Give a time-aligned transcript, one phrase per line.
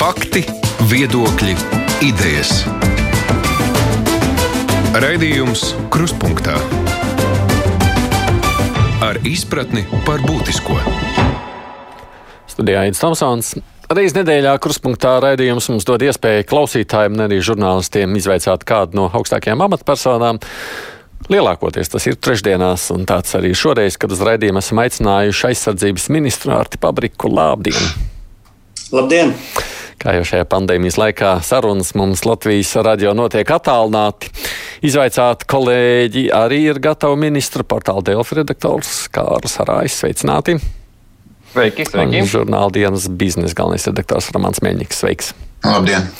[0.00, 0.40] Fakti,
[0.88, 1.52] viedokļi,
[2.08, 2.62] idejas.
[4.96, 6.54] Raidījums Krustpunktā
[9.04, 10.78] ar izpratni par būtisko.
[12.48, 13.52] Studijā Aits Tomsons.
[13.92, 19.66] Reiz nedēļā kruspunktā raidījums mums dod iespēju klausītājiem un arī žurnālistiem izveicāt kādu no augstākajām
[19.66, 20.40] amatpersonām.
[21.28, 26.56] Lielākoties tas ir trešdienās, un tāds arī šoreiz, kad uz raidījumu esam aicinājuši aizsardzības ministru
[26.56, 27.28] Arti Pabriku.
[27.28, 28.09] Labdien!
[28.90, 29.30] Labdien!
[30.00, 34.30] Kā jau šajā pandēmijas laikā sarunas mums Latvijas radio notiek attālināti.
[34.88, 40.00] Izvaicāt kolēģi arī ir gatavi ministra portāla Delfi redaktors Kārls Arājs.
[40.00, 40.56] Sveicināti!
[41.52, 42.22] Sveiki, sveiki.
[42.22, 45.04] Un žurnāla dienas biznesa galvenais redaktors Ramans Mēņiks.
[45.04, 45.32] Sveiks!
[45.66, 46.10] Labdien!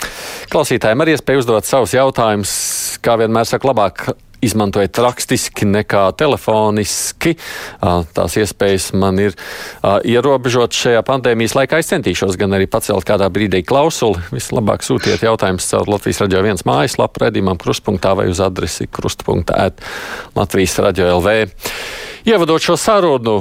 [0.52, 2.52] Klausītājiem arī iespēja uzdot savus jautājumus.
[3.02, 4.12] Kā vienmēr saka, labāk
[4.44, 7.36] izmantojiet rakstiski nekā telefoniski.
[7.80, 9.36] Tās iespējas man ir
[9.84, 11.80] ierobežotas šajā pandēmijas laikā.
[11.80, 14.22] Es centīšos gan arī pacelt kādā brīdī klausuli.
[14.34, 19.84] Vislabāk sūtiet jautājumus caur Latvijas radio viens mājaslapu redzījumam krustpunktā vai uz adresi krustpunktā ēt
[20.38, 21.36] Latvijas radio LV.
[22.28, 23.40] Ievadot šo sarunu,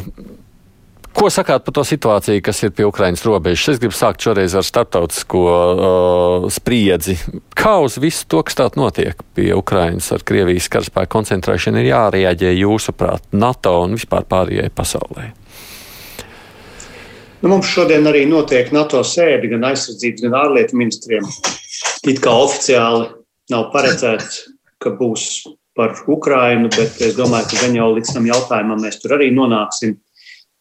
[1.09, 3.73] Ko sakāt par to situāciju, kas ir pie Ukraiņas robežas?
[3.73, 7.17] Es gribu sākt šoreiz ar starptautisko uh, spriedzi.
[7.57, 12.53] Kā uz visu to, kas tāds notiek pie Ukraiņas ar Krievijas karaspēku koncentrēšanu, ir jārēģē
[12.61, 15.31] jūsuprāt NATO un vispār pārējai pasaulē?
[17.41, 21.25] Nu, mums šodien arī notiek NATO sēde gan aizsardzības, gan ārlietu ministriem.
[22.07, 23.07] It kā oficiāli
[23.49, 24.43] nav paredzēts,
[24.83, 25.25] ka būs
[25.80, 29.95] par Ukrainu, bet es domāju, ka gan jau līdz tam jautājumam mēs tur arī nonāksim.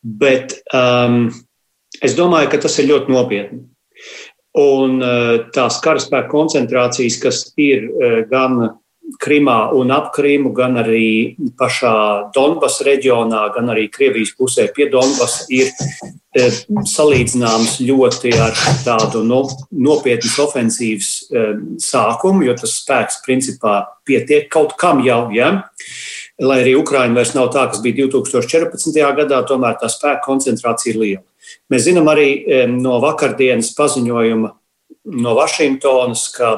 [0.02, 1.28] Bet um,
[2.02, 3.64] es domāju, ka tas ir ļoti nopietni.
[4.58, 8.78] Un uh, tās karaspēka koncentrācijas, kas ir uh, gan
[9.16, 15.46] Krimā un ap Krimu, gan arī pašā Donbass reģionā, gan arī Krievijas pusē pie Donbass,
[15.48, 23.80] ir uh, salīdzināms ļoti ar tādu no, nopietnas ofensīvas uh, sākumu, jo tas spēks principā
[24.08, 25.24] pietiek kaut kam jau.
[25.34, 25.54] Ja?
[26.38, 29.00] Lai arī Ukraina vairs nav tā, kas bija 2014.
[29.18, 31.24] gadā, tomēr tā spēka koncentrācija ir liela.
[31.72, 32.30] Mēs zinām arī
[32.70, 34.52] no vakardienas paziņojuma
[35.08, 36.52] no Vašingtonas, ka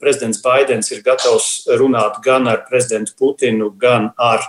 [0.00, 4.44] prezidents Baidens ir gatavs runāt gan ar prezidentu Putinu, gan ar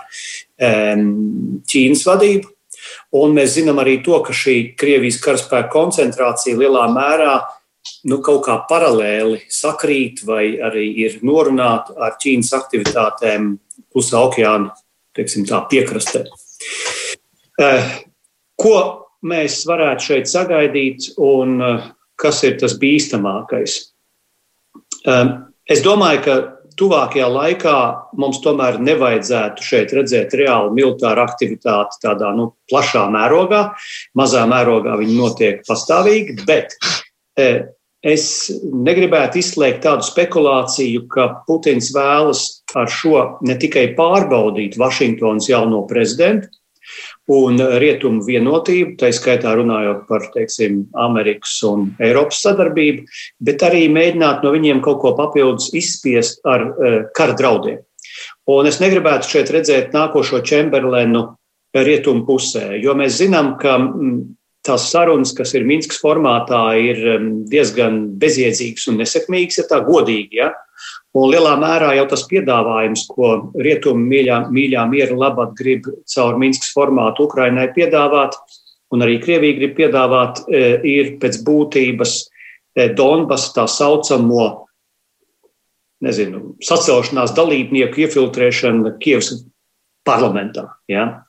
[0.60, 2.52] Ķīnas vadību.
[3.18, 7.34] Un mēs zinām arī to, ka šī Krievijas karaspēka koncentrācija lielā mērā
[8.10, 13.52] nu, kaut kā paralēli sakrīt vai arī ir norunāta ar Ķīnas aktivitātēm
[13.92, 14.72] Klusā okeāna
[15.16, 16.24] teiksim, tā, piekrastē.
[17.60, 17.90] Eh,
[18.60, 18.76] ko
[19.28, 23.78] mēs varētu šeit sagaidīt un eh, kas ir tas bīstamākais?
[25.04, 25.36] Eh,
[25.68, 26.38] es domāju, ka
[26.80, 27.76] tuvākajā laikā
[28.16, 33.66] mums tomēr nevajadzētu šeit redzēt reālu militāru aktivitāti tādā nu, plašā mērogā.
[34.16, 36.72] Mazā mērogā viņi notiek pastāvīgi, bet
[38.02, 38.24] es
[38.62, 46.50] negribētu izslēgt tādu spekulāciju, ka Putins vēlas ar šo ne tikai pārbaudīt Vašingtonas jauno prezidentu
[47.32, 53.06] un rietumu vienotību, tā skaitā runājot par teiksim, Amerikas un Eiropas sadarbību,
[53.46, 57.80] bet arī mēģināt no viņiem kaut ko papildus izspiest ar uh, kara draudiem.
[58.50, 61.28] Un es negribētu šeit redzēt nākošo Čemberlenu
[61.72, 64.18] rietumu pusē, jo mēs zinām, ka mm,
[64.66, 67.00] tās sarunas, kas ir Minskas formātā, ir
[67.50, 70.38] diezgan bezjēdzīgas un nesekmīgas, ja tā godīgi.
[70.38, 70.52] Ja?
[71.18, 76.72] Un lielā mērā jau tas piedāvājums, ko rietumi mīļā, mīļā miera labad grib caur Minskas
[76.72, 78.38] formātu Ukrainai piedāvāt,
[78.92, 84.46] un arī Krievija grib piedāvāt, e, ir pēc būtības e, Donbass tā saucamo
[86.02, 89.34] nezinu, sacelšanās dalībnieku iefiltrēšana Kievas
[90.06, 90.66] parlamentā.
[90.90, 91.24] Ja?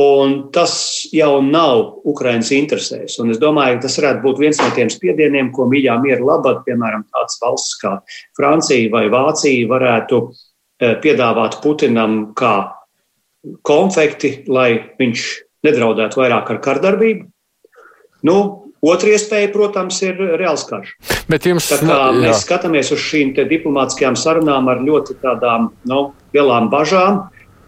[0.00, 0.72] Un tas
[1.12, 3.18] jau nav Ukraiņas interesēs.
[3.20, 6.62] Un es domāju, ka tas varētu būt viens no tiem spiedieniem, ko mīļā miera labad,
[6.64, 7.98] piemēram, tādas valsts kā
[8.38, 12.54] Francija vai Vācija varētu eh, piedāvāt Putinam kā
[13.68, 15.28] konfekti, lai viņš
[15.68, 17.28] nedraudētu vairāk ar kardarbību.
[18.24, 18.36] Nu,
[18.82, 20.96] Otra iespēja, protams, ir reāls karš.
[21.30, 22.14] Bet jums, Tā kā jā.
[22.18, 26.00] mēs skatāmies uz šīm diplomātiskajām sarunām ar ļoti tādām nu,
[26.34, 27.20] lielām bažām,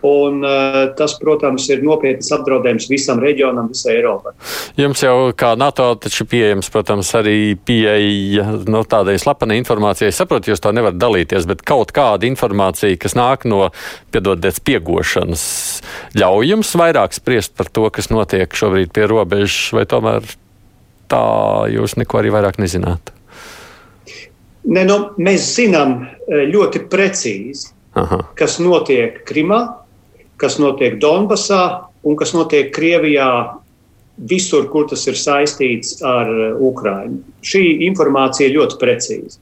[0.05, 4.35] Un, uh, tas, protams, ir nopietns apdraudējums visam reģionam, visai Eiropai.
[4.77, 10.11] Jums jau kā NATO taču pieejams, protams, arī pieeja no tādai slepenai informācijai.
[10.13, 13.71] Es saprotu, jūs to nevarat dalīties, bet kaut kāda informācija, kas nāk no,
[14.13, 15.45] piedodiet, spiegošanas,
[16.21, 20.29] ļauj jums vairāk spriest par to, kas notiek šobrīd pie robežas, vai tomēr
[21.09, 21.25] tā
[21.73, 23.15] jūs neko arī vairāk nezināt?
[24.65, 28.21] Ne, nu, mēs zinām eh, ļoti precīzi, Aha.
[28.39, 29.61] kas notiek Krimā,
[30.45, 31.65] kas notiek Donbasā
[32.05, 33.29] un kas notiek Krievijā
[34.31, 36.31] visur, kur tas ir saistīts ar
[36.63, 37.23] Ukrajinu.
[37.45, 39.41] Šī informācija ir ļoti precīza.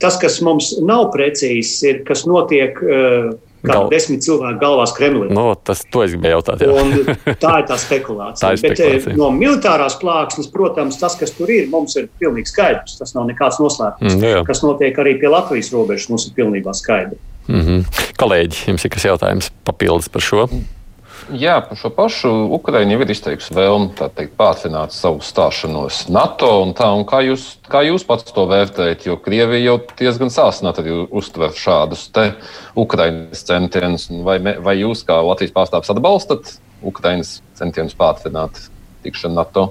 [0.00, 3.34] Tas, kas mums nav precīzs, ir kas notiek uh,
[3.64, 3.86] Gal...
[3.92, 5.28] desmit cilvēku galvās Kremlī.
[5.32, 6.64] No, tas to es gribēju jautāt.
[7.44, 8.40] tā ir tā spekulācija.
[8.40, 9.02] tā ir spekulācija.
[9.06, 12.98] Bet, no militārās plāksnes, protams, tas, kas tur ir, mums ir pilnīgi skaidrs.
[13.00, 14.16] Tas nav nekāds noslēpums.
[14.16, 14.42] Mm, jā.
[14.48, 17.20] kas notiek arī pie Latvijas robežas, mums ir pilnībā skaidrs.
[17.48, 17.84] Mm -hmm.
[18.18, 20.48] Kolēģi, jums ir kas jautājums papildus par šo?
[21.32, 23.94] Jā, par šo pašu Ukraiņu ir izteikusi vēlmi
[24.36, 26.50] pātrināt savu stāšanos NATO.
[26.62, 29.06] Un tā, un kā, jūs, kā jūs pats to vērtējat?
[29.06, 32.10] Jo Krievija jau diezgan sāsināti uztver šādus
[32.76, 34.10] Ukraiņas centienus.
[34.10, 38.60] Vai, vai jūs, kā Latvijas pārstāvis, atbalstat Ukraiņas centienus pātrināt
[39.02, 39.70] tikšanu NATO?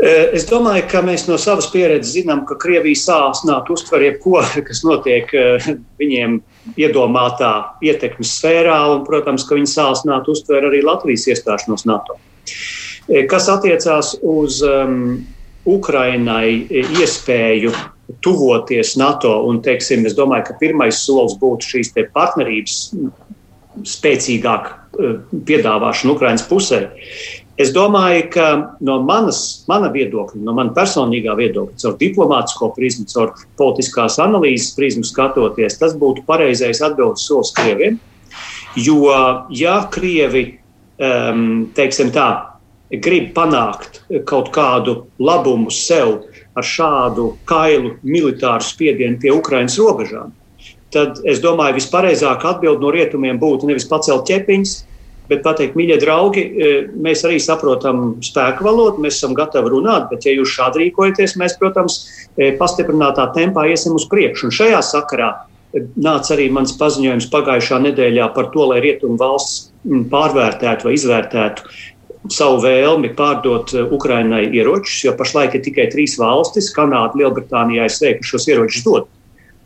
[0.00, 4.38] Eh, es domāju, ka mēs no savas pieredzes zinām, ka Krievija sāsnāt uztver jebko,
[4.68, 5.66] kas notiek eh,
[6.00, 6.38] viņiem
[6.80, 7.52] iedomātā
[7.84, 12.16] ietekmes sfērā, un, protams, ka viņi sāsnāt uztver arī Latvijas iestāšanos NATO.
[13.10, 15.20] E, kas attiecās uz um,
[15.68, 17.72] Ukrainai iespēju
[18.24, 22.78] tuvoties NATO, un, teiksim, es domāju, ka pirmais solis būtu šīs partnerības
[23.90, 24.72] spēcīgāk
[25.48, 26.80] piedāvāšana Ukraiņas pusē.
[27.60, 28.44] Es domāju, ka
[28.86, 35.04] no manas, mana viedokļa, no manas personīgā viedokļa, caur diplomātsko prizmu, caur politiskās analīzes prizmu
[35.04, 37.98] skatoties, tas būtu pareizais atbildes solis Krieviem.
[38.80, 39.02] Jo,
[39.52, 40.44] ja Krievi,
[41.02, 42.30] um, teiksim tā,
[42.90, 46.20] grib panākt kaut kādu labumu sev
[46.56, 50.32] ar šādu kailu militāru spiedienu pie Ukraiņas robežām,
[50.94, 54.78] tad es domāju, vispareizāk atbild no rietumiem būtu nevis pacelt ķepiņus,
[55.30, 56.70] bet pateikt, mīļie draugi, e,
[57.06, 61.54] mēs arī saprotam spēku valodu, mēs esam gatavi runāt, bet, ja jūs šādi rīkojaties, mēs,
[61.60, 62.00] protams,
[62.34, 64.48] e, pastiprinātā tempā iesim uz priekšu.
[64.48, 69.70] Un šajā sakarā e, nāca arī mans paziņojums pagājušā nedēļā par to, lai rietumu valsts
[69.86, 71.70] pārvērtētu vai izvērtētu
[72.28, 78.34] savu vēlmi pārdot Ukrainai ieročus, jo pašlaik ir tikai trīs valstis- Kanāda, Lielbritānija, ASV, kas
[78.34, 79.08] šos ieročus dod.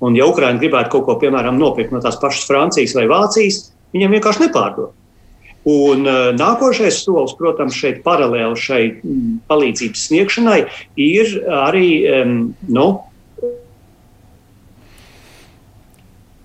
[0.04, 4.18] Un, ja Ukraina gribētu kaut ko, piemēram, nopirkt no tās pašas Francijas vai Vācijas, viņiem
[4.18, 4.92] vienkārši nepārdod.
[5.64, 10.58] Un uh, nākošais solis, protams, šeit paralēli šai mm, palīdzības sniegšanai,
[11.00, 11.30] ir
[11.64, 11.88] arī
[12.18, 12.34] um,
[12.68, 12.88] nu,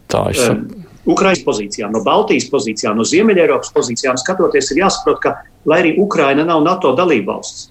[0.08, 0.46] tā ir.
[0.54, 0.80] Um,
[1.10, 5.36] Ukraiņas pozīcijām, no Baltijas pozīcijām, no Ziemeļ-Eiropas pozīcijām skatoties, ir jāsaprot, ka,
[5.70, 7.70] lai arī Ukraina nav NATO dalībvalsts,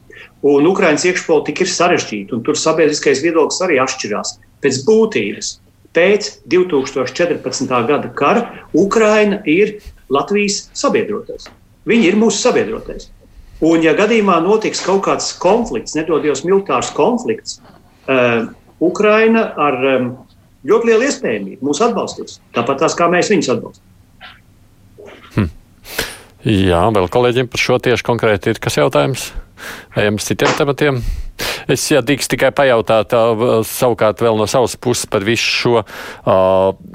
[0.49, 4.35] un Ukraiņas iekšpolitika ir sarežģīta, un tur sabiedriskais viedoklis arī atšķirās
[4.65, 5.53] pēc būtības.
[5.97, 7.71] Pēc 2014.
[7.89, 8.43] gada kara
[8.77, 9.79] Ukraina ir
[10.13, 11.49] Latvijas sabiedrotais.
[11.89, 13.09] Viņi ir mūsu sabiedrotais.
[13.65, 17.59] Un, ja gadījumā notiks kaut kāds konflikts, nedodies militārs konflikts,
[18.07, 18.47] uh,
[18.79, 20.11] Ukraina ar um,
[20.69, 22.39] ļoti lielu iespējamību mūs atbalstīs.
[22.55, 23.85] Tāpat tās kā mēs viņus atbalstām.
[25.35, 25.51] Hm.
[26.47, 29.33] Jā, vēl kolēģiem par šo tieši konkrēti ir kas jautājums?
[29.97, 31.01] Ejam uz citiem tematiem.
[31.71, 33.13] Es, ja drīkst tikai pajautāt,
[33.69, 35.75] savukārt vēl no savas puses par visu šo,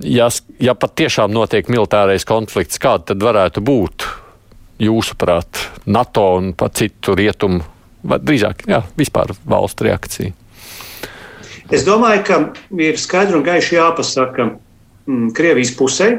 [0.03, 0.27] ja,
[0.59, 4.07] ja pat tiešām notiek militārais konflikts, kāda tad varētu būt
[4.83, 7.61] jūsuprāt NATO un pat citu rietumu,
[8.03, 10.33] vai drīzāk, jā, vispār valstu reakcija?
[11.73, 12.39] Es domāju, ka
[12.83, 16.09] ir skaidri un gaiši jāpasaka mm, Krievijas pusē,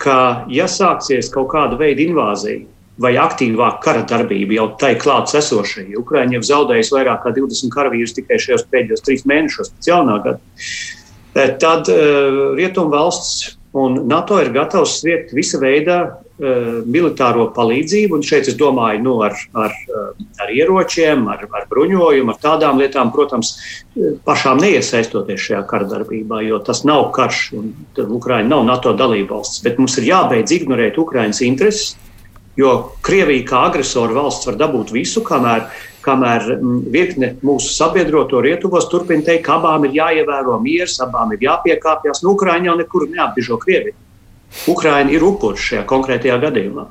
[0.00, 2.66] ka ja sāksies kaut kāda veida invāzija,
[3.02, 5.96] vai aktīvāka kara darbība jau tai klāts esošajai.
[6.00, 10.40] Ukraiņi jau zaudējusi vairāk kā 20 karavīrus tikai šajos pēdējos trīs mēnešos pēc jaunā gada.
[11.36, 18.16] Eh, tad uh, Rietumu valsts un NATO ir gatavs sniegt visa veida uh, militāro palīdzību.
[18.16, 19.76] Un šeit es domāju nu, ar, ar,
[20.40, 23.52] ar ieročiem, ar, ar bruņojumu, ar tādām lietām, protams,
[24.24, 29.60] pašām neiesaistoties šajā kara darbībā, jo tas nav karš un Ukraiņa nav NATO dalībvalsts.
[29.68, 32.05] Bet mums ir jābeidz ignorēt Ukraiņas intereses
[32.56, 32.72] Jo
[33.04, 35.66] Krievija kā agresora valsts var dabūt visu, kamēr,
[36.04, 41.44] kamēr mm, virkne mūsu sabiedroto rietuvos turpina teikt, ka abām ir jāievēro miers, abām ir
[41.44, 42.22] jāpiekāpjas.
[42.24, 43.96] Nu, Ukraiņa jau nekur neapdižo Krieviju.
[44.72, 46.86] Ukraiņa ir upuris šajā konkrētajā gadījumā.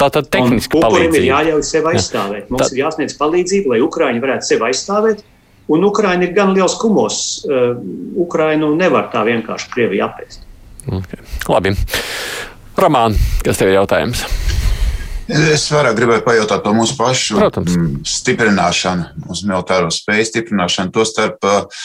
[0.00, 2.48] Tā tad tehniski upurim ir jāļauj sev aizstāvēt.
[2.50, 2.72] Mums tā...
[2.74, 5.20] ir jāsniedz palīdzība, lai Ukraiņa varētu sevi aizstāvēt.
[5.72, 7.18] Un Ukraiņa ir gan liels kumos.
[7.46, 7.76] Uh,
[8.24, 10.48] Ukraiņu nevar tā vienkārši Krievija apēst.
[10.88, 11.22] Okay.
[11.52, 11.76] Labi.
[12.80, 14.24] Romāna, kas tev ir jautājums?
[15.30, 17.76] Es vairāk gribēju pajautāt par mūsu pašu Protams.
[17.78, 21.84] Mm, stiprināšanu, mūsu militāro spēju stiprināšanu, tostarp uh,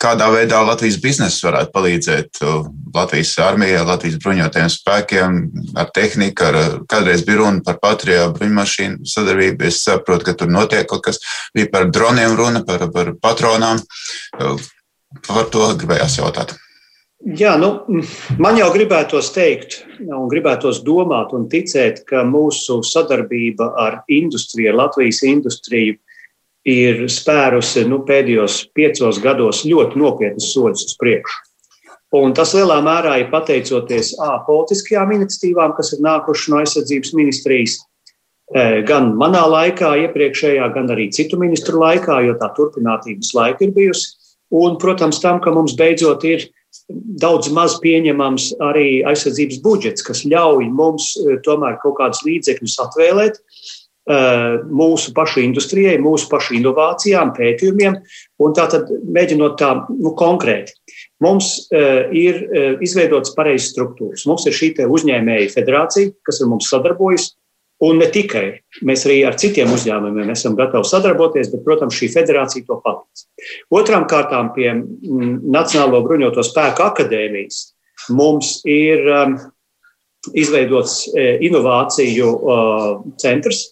[0.00, 5.38] kādā veidā Latvijas biznesa varētu palīdzēt uh, Latvijas armijai, Latvijas bruņotajiem spēkiem
[5.82, 6.58] ar tehniku, ar
[6.90, 9.68] kādreiz bija runa par Patrijā bruņmašīnu sadarbību.
[9.68, 11.20] Es saprotu, ka tur notiek kaut kas,
[11.56, 13.84] bija par droniem runa, par, par patronām.
[14.40, 14.56] Uh,
[15.26, 16.54] par to gribējās jautāt.
[17.20, 17.82] Jā, nu,
[18.40, 24.78] man jau gribētos teikt, un gribētos domāt un ticēt, ka mūsu sadarbība ar industriju, ar
[24.86, 25.98] Latvijas industriju,
[26.64, 31.36] ir spērusi nu, pēdējos piecos gados ļoti nopietnas soļus uz priekšu.
[32.16, 37.76] Un tas lielā mērā ir pateicoties A, politiskajām iniciatīvām, kas ir nākušas no aizsardzības ministrijas,
[38.88, 44.16] gan manā laikā, iepriekšējā, gan arī citu ministru laikā, jo tā turpinātības laika ir bijusi.
[44.50, 46.48] Un, protams, tam, ka mums beidzot ir
[47.20, 53.40] daudz maz pieņemams arī aizsardzības budžets, kas ļauj mums eh, tomēr kaut kādus līdzekļus atvēlēt
[53.40, 58.00] eh, mūsu pašu industrijai, mūsu pašu inovācijām, pētījumiem,
[58.42, 60.76] un tātad mēģinot tā nu, konkrēti.
[61.20, 62.38] Mums uh, ir
[62.80, 64.22] izveidotas pareizas struktūras.
[64.24, 67.26] Mums ir šī uzņēmēja federācija, kas ar mums sadarbojas,
[67.80, 68.44] Un ne tikai
[68.84, 73.24] mēs arī ar citiem uzņēmumiem esam gatavi sadarboties, bet, protams, šī federācija to palīdz.
[73.72, 77.62] Otrām kārtām pie mm, Nacionālo bruņoto spēku akadēmijas
[78.16, 79.38] mums ir um,
[80.36, 82.30] izveidots e, inovāciju
[83.20, 83.70] centrs,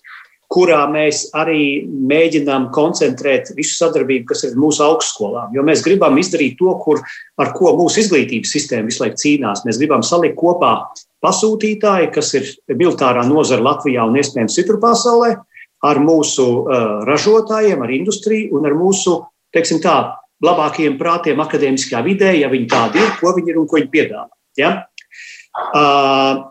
[0.48, 5.52] kurā mēs arī mēģinām koncentrēt visu sadarbību, kas ir mūsu augstskolām.
[5.52, 7.02] Jo mēs gribam izdarīt to, kur,
[7.36, 9.66] ar ko mūsu izglītības sistēma visu laiku cīnās.
[9.68, 10.72] Mēs gribam salikt kopā
[11.24, 12.48] pasūtītāji, kas ir
[12.78, 15.34] militārā nozara Latvijā un iespējams citur pasaulē,
[15.86, 19.20] ar mūsu uh, ražotājiem, ar industriju un ar mūsu,
[19.54, 19.98] teiksim tā,
[20.44, 24.30] labākajiem prātiem akadēmiskajā vidē, ja viņi tādi ir, ko viņi ir un ko viņi piedāvā.
[24.58, 24.72] Ja?
[25.74, 26.48] Uh,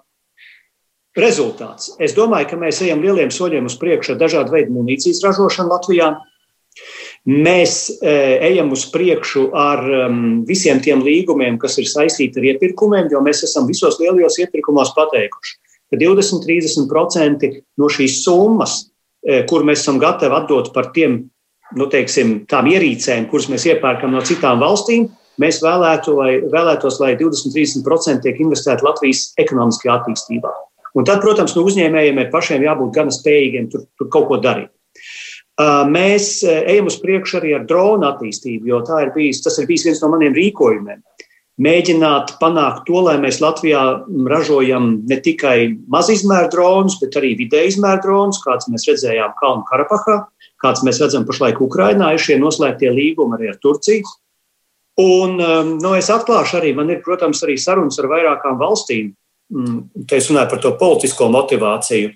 [1.17, 1.93] rezultāts.
[2.03, 6.11] Es domāju, ka mēs ejam lieliem soļiem uz priekšu ar dažādu veidu munīcijas ražošanu Latvijā.
[7.27, 8.11] Mēs e,
[8.47, 9.81] ejam uz priekšu ar
[10.47, 15.57] visiem tiem līgumiem, kas ir saistīti ar iepirkumiem, jo mēs esam visos lielajos iepirkumos pateikuši,
[15.91, 17.49] ka 20-30%
[17.83, 18.77] no šīs summas,
[19.27, 21.25] e, kur mēs esam gatavi atdot par tiem,
[21.75, 25.09] nu, teiksim, tām ierīcēm, kuras mēs iepērkam no citām valstīm,
[25.43, 30.55] mēs vēlētu, lai, vēlētos, lai 20-30% tiek investēti Latvijas ekonomiskajā attīstībā.
[30.95, 34.71] Un tad, protams, no uzņēmējiem ir pašiem jābūt gan spējīgiem tur, tur kaut ko darīt.
[35.57, 40.01] Mēs ejam uz priekšu arī ar dronu attīstību, jo ir bijis, tas ir bijis viens
[40.03, 41.01] no maniem rīkojumiem.
[41.57, 43.81] Mēģināt panākt to, lai mēs Latvijā
[44.29, 50.19] ražojam ne tikai mazizmēru dronus, bet arī vidēji izmēru dronus, kāds mēs redzējām Kalnu Karapahā,
[50.61, 54.05] kāds mēs redzam pašlaik Ukrainā, ir šie noslēgtie līgumi arī ar Turciju.
[55.01, 55.41] Un,
[55.81, 59.09] nu, es atklāšu arī, man ir, protams, arī sarunas ar vairākām valstīm.
[59.53, 62.13] Mm, te es runāju par to politisko motivāciju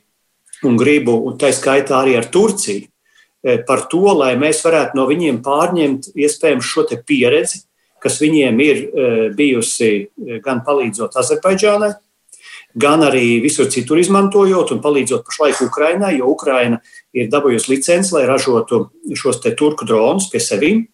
[0.69, 2.90] un gribu, un tā skaitā arī ar Turciju
[3.41, 7.63] par to, lai mēs varētu no viņiem pārņemt iespējams šo pieredzi,
[8.01, 11.91] kas viņiem ir eh, bijusi eh, gan palīdzot Azerbaidžānai,
[12.81, 16.79] gan arī visur citur izmantojot un palīdzot pašlaik Ukrainai, jo Ukraina
[17.13, 18.86] ir dabūjusi licenci, lai ražotu
[19.17, 20.86] šos turku dronus pie sevīm.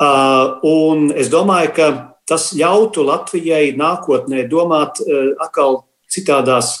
[0.00, 1.88] Un es domāju, ka
[2.24, 5.02] tas ļautu Latvijai nākotnē domāt
[5.36, 6.78] atkal citādās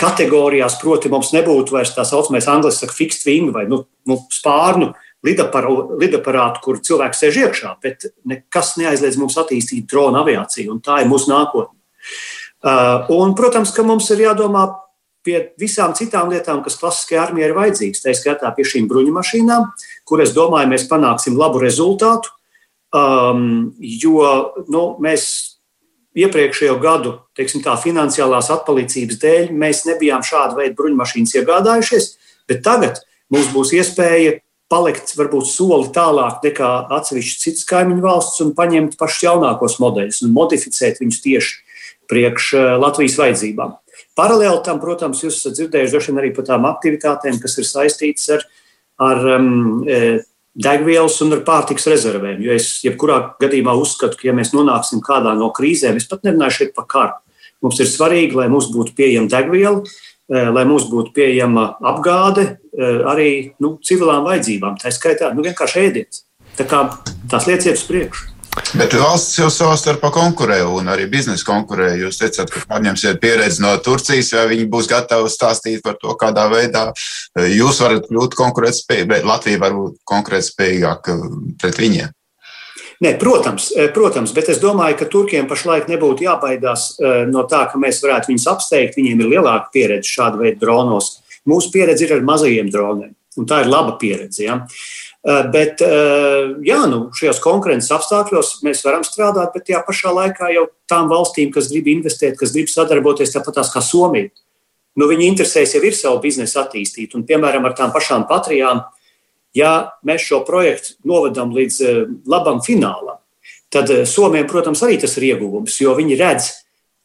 [0.00, 4.92] kategorijās, proti, mums nebūtu vairs tā saucamais angļuiski saka fixed wing vai nu, nu, spārnu
[5.26, 11.10] lidaparātu, kur cilvēks sēž iekšā, bet nekas neaizliedz mums attīstīt drona aviāciju, un tā ir
[11.10, 11.76] mūsu nākotne.
[12.60, 14.66] Uh, un, protams, ka mums ir jādomā
[15.24, 18.02] pie visām citām lietām, kas klasiskajā armijā ir vajadzīgas.
[18.04, 19.68] Tā skaitā pie šīm bruņu mašīnām,
[20.08, 22.32] kur es domāju, mēs panāksim labu rezultātu.
[22.96, 24.24] Um, jo
[24.72, 25.49] nu, mēs
[26.18, 32.08] iepriekšējo gadu teiksim, tā, finansiālās atpalicības dēļ mēs nebijām šādu veidu bruņmašīnas iegādājušies,
[32.50, 34.38] bet tagad mums būs iespēja
[34.70, 40.34] palikt varbūt soli tālāk nekā atsevišķas citas kaimiņu valsts un paņemt pašus jaunākos modeļus un
[40.36, 41.58] modificēt viņus tieši
[42.10, 43.76] priekš eh, Latvijas vajadzībām.
[44.18, 48.46] Paralēli tam, protams, jūs esat dzirdējuši arī par tām aktivitātēm, kas ir saistītas ar,
[49.10, 49.50] ar um,
[50.54, 52.40] degvielas un ar pārtiks rezervēm.
[52.42, 56.58] Jo es jebkurā gadījumā uzskatu, ka, ja mēs nonāksim kādā no krīzēm, es pat nerunāju
[56.58, 57.18] šeit par karu.
[57.60, 59.84] Mums ir svarīgi, lai mums būtu pieejama degviela,
[60.32, 63.30] eh, lai mums būtu pieejama apgāde eh, arī
[63.60, 66.24] nu, civilām vajadzībām, tā skaitā nu, vienkārši ēdiens.
[66.58, 66.86] Tā kā
[67.30, 68.29] tās lietas iet uz priekšu.
[68.50, 71.92] Bet valsts jau savā starpā konkurē, un arī biznesa konkurē.
[72.00, 76.48] Jūs teicat, ka paņemsiet pieredzi no Turcijas, vai viņi būs gatavi stāstīt par to, kādā
[76.50, 81.18] veidā eh, jūs varat kļūt konkurētspējīgi, bet Latvija var būt konkurētspējīgāka
[81.62, 82.16] pret viņiem.
[83.00, 87.64] Nē, protams, eh, protams, bet es domāju, ka Turkiem pašlaik nebūtu jābaidās eh, no tā,
[87.70, 88.98] ka mēs varētu viņus apsteigt.
[88.98, 91.20] Viņiem ir lielāka pieredze šāda veida dronos.
[91.48, 94.42] Mūsu pieredze ir ar mazajiem droniem, un tā ir laba pieredze.
[94.44, 94.58] Ja?
[95.20, 100.48] Eh, bet eh, jā, nu, šajos konkurences apstākļos mēs varam strādāt, bet tajā pašā laikā
[100.54, 104.30] jau tām valstīm, kas grib investēt, kas grib sadarboties, tāpat kā Somija,
[104.96, 107.12] nu, viņi interesēs jau ir savu biznesu attīstīt.
[107.18, 108.80] Un, piemēram, ar tām pašām patrijām,
[109.52, 109.74] ja
[110.08, 113.20] mēs šo projektu novedam līdz eh, labam finālam,
[113.68, 116.48] tad Somijam, protams, arī tas ir ieguvums, jo viņi redz,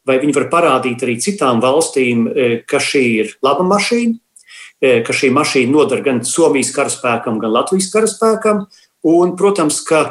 [0.08, 2.30] vai viņi var parādīt arī citām valstīm,
[2.70, 4.22] ka šī ir laba mašīna,
[5.06, 8.66] ka šī mašīna noder gan Somijas karaspēkam, gan Latvijas karaspēkam,
[9.12, 10.06] un, protams, ka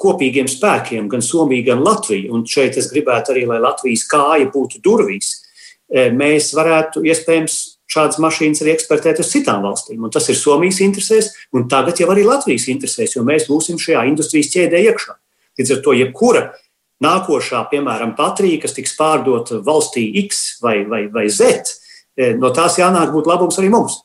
[0.00, 4.80] kopīgiem spēkiem, gan Somija, gan Latvija, un šeit es gribētu arī, lai Latvijas kāja būtu
[4.84, 5.34] durvīs,
[5.88, 10.02] mēs varētu iespējams šādas mašīnas arī eksportēt uz citām valstīm.
[10.04, 14.04] Un tas ir Somijas interesēs, un tagad jau arī Latvijas interesēs, jo mēs būsim šajā
[14.10, 15.16] industrijas ķēdē iekšā.
[15.58, 16.42] Līdz ar to jebkura
[17.04, 21.87] nākošā, piemēram, patrija, kas tiks pārdota valstī X vai, vai, vai Z, e,
[22.38, 24.00] no tās jānāk būt labums arī mums.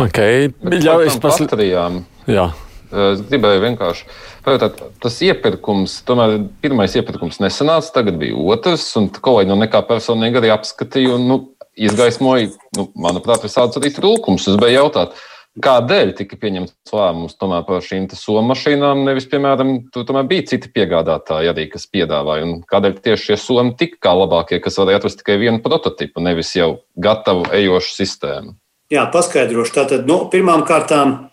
[0.00, 0.50] Okay.
[0.62, 2.04] Ļaujies pasliktināt.
[2.30, 2.48] Jā.
[2.94, 4.04] Es gribēju vienkārši
[4.44, 10.38] pajautāt, tas iepirkums, tomēr pirmais iepirkums nesanāca, tagad bija otrs, un kolēģi no nekā personīgi
[10.38, 11.16] arī apskatīja.
[11.16, 11.38] Un, nu,
[11.74, 14.46] izgaismoja, nu, manuprāt, visādus arī trūkumus.
[14.46, 15.16] Es gribēju jautāt,
[15.62, 21.68] kādēļ tika pieņemts lēmums par šīm somu mašīnām, nevis, piemēram, tur bija citi piegādātāji arī,
[21.70, 25.62] kas piedāvāja, un kādēļ tieši šie somi tika kā labākie, kas varēja atrast tikai vienu
[25.62, 28.56] prototipu, nevis jau gatavu ejošu sistēmu.
[28.92, 29.74] Jā, paskaidrošu.
[29.74, 31.30] Tātad, nu, pirmām kārtām,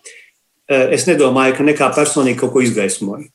[0.68, 3.28] eh, es nedomāju, ka nekā personīgi kaut ko izgaismoju.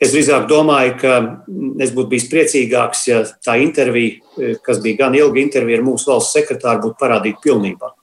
[0.00, 1.42] Es drīzāk domāju, ka
[1.82, 6.12] es būtu bijis priecīgāks, ja tā intervija, eh, kas bija gan ilga intervija ar mūsu
[6.12, 7.97] valsts sekretāru, būtu parādīta pilnībā.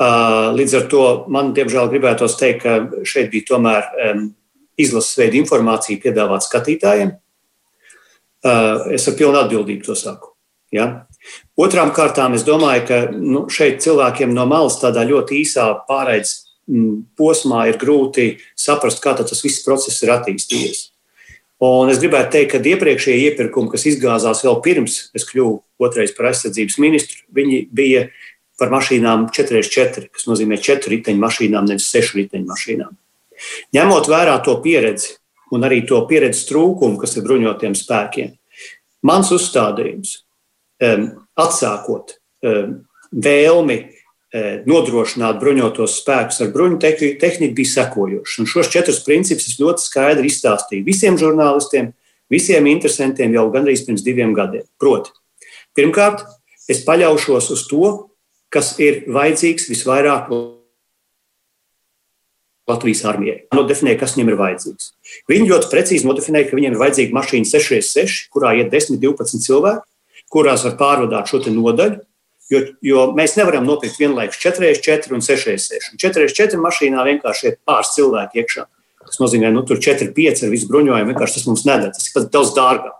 [0.00, 3.90] Līdz ar to man, diemžēl, gribētos teikt, ka šeit bija tomēr
[4.80, 7.10] izlases veida informācija piedāvāta skatītājiem.
[8.96, 10.32] Es ar pilnu atbildību to saku.
[10.72, 10.86] Ja?
[11.60, 15.66] Otrām kārtām es domāju, ka nu, šeit cilvēkiem no malas tādā ļoti īsā
[16.70, 20.90] Mm, posmā ir grūti saprast, kā tas viss process ir attīstījies.
[21.66, 26.30] Un es gribētu teikt, ka iepriekšējie iepirkumi, kas izgāzās vēl pirms es kļuvu otrais par
[26.30, 28.06] aizsardzības ministru, viņi bija
[28.60, 32.96] par mašīnām 4x4, kas nozīmē 4 riteņu mašīnām, nevis 6 riteņu mašīnām.
[33.76, 35.16] Ņemot vērā to pieredzi
[35.56, 38.34] un arī to pieredzes trūkumu, kas ir bruņotiem spēkiem,
[39.08, 40.18] mans uzstādījums,
[40.84, 41.08] um,
[41.40, 42.18] atsākot
[43.10, 43.78] vēlmi
[44.30, 48.36] E, nodrošināt bruņotos spēkus ar bruņu tehniku bija sekojošs.
[48.38, 51.88] Un šos četrus principus es ļoti skaidri izstāstīju visiem žurnālistiem,
[52.30, 54.62] visiem interesantiem jau gandrīz pirms diviem gadiem.
[54.78, 55.10] Proti,
[55.74, 56.22] pirmkārt,
[56.70, 57.90] es paļaušos uz to,
[58.52, 60.32] kas ir vajadzīgs visvairāk
[62.70, 63.40] Latvijas armijai.
[63.56, 64.92] Nodefinē, kas viņiem ir vajadzīgs.
[65.30, 69.82] Viņi ļoti precīzi nodefinē, ka viņiem ir vajadzīga mašīna 6x6, kurā iet 10, 12 cilvēki,
[70.30, 72.04] kurās var pārvadāt šo nodaļu
[72.50, 75.92] Jo, jo mēs nevaram nopirkt vienlaikus 4x4 un 6x6.
[76.02, 78.64] 4x4 mašīnā vienkārši ir pāris cilvēki iekšā.
[79.06, 81.92] Tas nozīmē, ka nu, tur 4-5 ar visu bruņojumu vienkārši tas mums nedara.
[81.94, 82.96] Tas ir daudz dārgāk.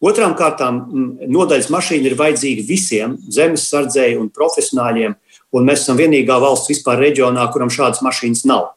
[0.00, 0.80] Otrām kārtām,
[1.28, 5.16] nodaļas mašīna ir vajadzīga visiem zemes sardzēju un profesionāļiem,
[5.52, 8.70] un mēs esam vienīgā valsts vispār reģionā, kuram šādas mašīnas nav.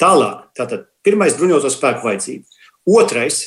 [0.00, 2.46] Tālāk, tātad pirmais bruņoto spēku vajadzība.
[2.88, 3.42] Otrais,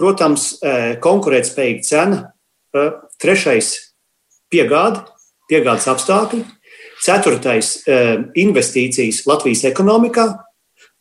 [0.00, 2.32] protams, eh, konkurētspējīga cena.
[2.74, 2.90] Eh,
[3.22, 3.94] trešais
[4.50, 5.04] piegāde,
[5.50, 6.44] piegādes apstākļi.
[7.00, 10.26] Ceturtais eh,- investīcijas Latvijas ekonomikā.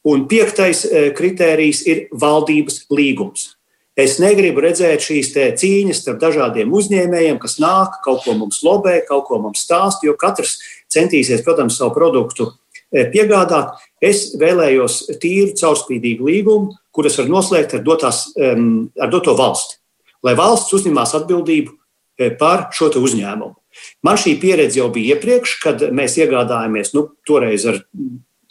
[0.05, 3.58] Un piektais kritērijs ir valdības līgums.
[3.99, 9.27] Es negribu redzēt šīs cīņas starp dažādiem uzņēmējiem, kas nāk, kaut ko mums lobē, kaut
[9.27, 10.57] ko mums stāst, jo katrs
[10.93, 12.51] centīsies, protams, savu produktu
[12.91, 13.81] eh, piegādāt.
[13.99, 19.75] Es vēlējos tīru, caurspīdīgu līgumu, kuras var noslēgt ar, dotās, ar doto valsti.
[20.23, 21.79] Lai valsts uzņemās atbildību
[22.19, 23.55] E, par šo uzņēmumu.
[24.03, 27.79] Man šī pieredze jau bija iepriekš, kad mēs iegādājāmies nu, toreiz ar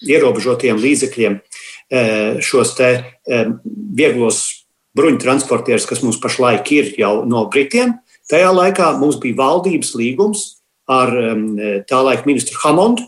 [0.08, 1.42] ierobežotiem līdzekļiem e,
[2.44, 2.92] šos e,
[3.98, 4.40] vieglos
[4.98, 7.96] bruņu transportierus, kas mums pašlaik ir jau no Britiem.
[8.28, 10.48] Tajā laikā mums bija valdības līgums
[10.90, 11.12] ar
[11.88, 13.06] tā laika ministru Hamondu,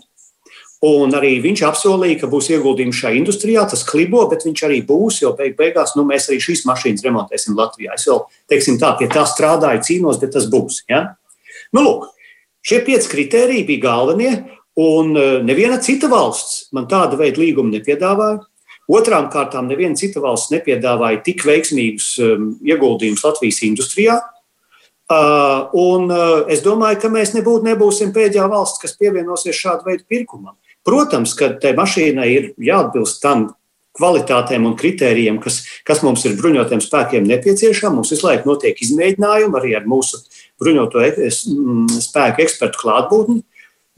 [0.81, 3.67] Un arī viņš apsolīja, ka būs ieguldījums šajā industrijā.
[3.69, 7.59] Tas klibo, bet viņš arī būs, jo beig beigās nu, mēs arī šīs mašīnas remontēsim
[7.59, 7.99] Latvijā.
[7.99, 10.81] Es vēl, teiksim, tā pie tā strādāju, cīnos, bet tas būs.
[10.89, 11.03] Ja?
[11.77, 12.07] Nu, lūk,
[12.65, 14.33] šie pieci kriteriji bija galvenie,
[14.81, 18.41] un e, neviena cita valsts man tādu veidu līgumu nepiedāvāja.
[18.91, 24.19] Otrām kārtām, neviena cita valsts nepiedāvāja tik veiksmīgus um, ieguldījumus Latvijas industrijā.
[25.11, 30.07] Uh, un uh, es domāju, ka mēs nebūtu, nebūsim pēdējā valsts, kas pievienosies šādu veidu
[30.11, 30.55] pirkumam.
[30.87, 33.51] Protams, ka tai mašīnai ir jāatbilst tam
[33.99, 37.99] kvalitātēm un kritērijiem, kas, kas mums ir bruņotiem spēkiem nepieciešami.
[37.99, 40.23] Mums visu laiku notiek izmēģinājumi arī ar mūsu
[40.63, 41.05] bruņoto
[42.01, 43.43] spēku ekspertu klātbūtni.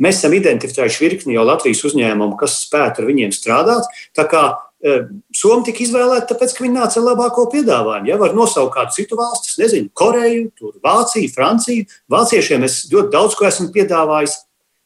[0.03, 3.87] Mēs esam identificējuši virkni jau Latvijas uzņēmumu, kas spētu ar viņiem strādāt.
[4.17, 8.09] Tā kā e, Somija tika izvēlēta, tāpēc, ka viņi nāca ar labāko piedāvājumu.
[8.11, 10.49] Ja var nosaukt kādu citu valsti, nezinu, Koreju,
[10.83, 11.87] Vāciju, Franciju.
[12.11, 14.41] Vāciešiem es ļoti daudz ko esmu piedāvājis.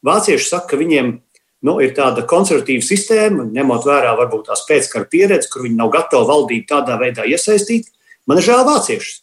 [0.05, 1.15] Vācieši saka, ka viņiem
[1.65, 6.29] nu, ir tāda konservatīva sistēma, ņemot vērā varbūt tās pēckara pieredzi, kur viņi nav gatavi
[6.29, 7.89] valdību tādā veidā iesaistīt.
[8.29, 9.23] Man ir žēl vāciešus.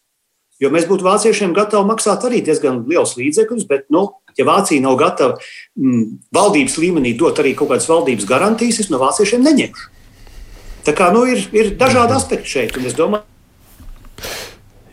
[0.62, 4.08] Jo mēs būtu vāciešiem gatavi maksāt arī diezgan liels līdzekļus, bet, nu,
[4.38, 9.02] ja Vācija nav gatava mm, valdības līmenī dot arī kaut kādas valdības garantijas, es no
[9.02, 9.93] vāciešiem neņemšu.
[10.84, 13.24] Tā kā nu, ir, ir dažādi aspekti šeit, un es domāju,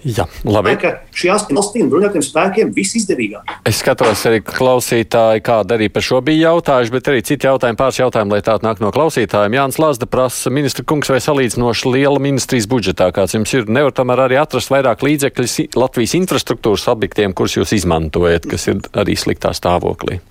[0.01, 0.73] Jā, labi.
[0.81, 3.51] ka šī valstīm bruņotajiem spēkiem viss izdevīgāk.
[3.69, 8.01] Es skatos arī klausītāji, kāda arī par šo bija jautājuši, bet arī citi jautājumi, pāris
[8.01, 9.59] jautājumi, lai tādu nāk no klausītājiem.
[9.59, 14.25] Jānis Lāsda prasa, ministra kungs, vai salīdzinoši liela ministrijas budžetā, kāds jums ir, nevar tomēr
[14.25, 20.23] arī atrast vairāk līdzekļus Latvijas infrastruktūras objektiem, kurus jūs izmantojat, kas ir arī sliktā stāvoklī?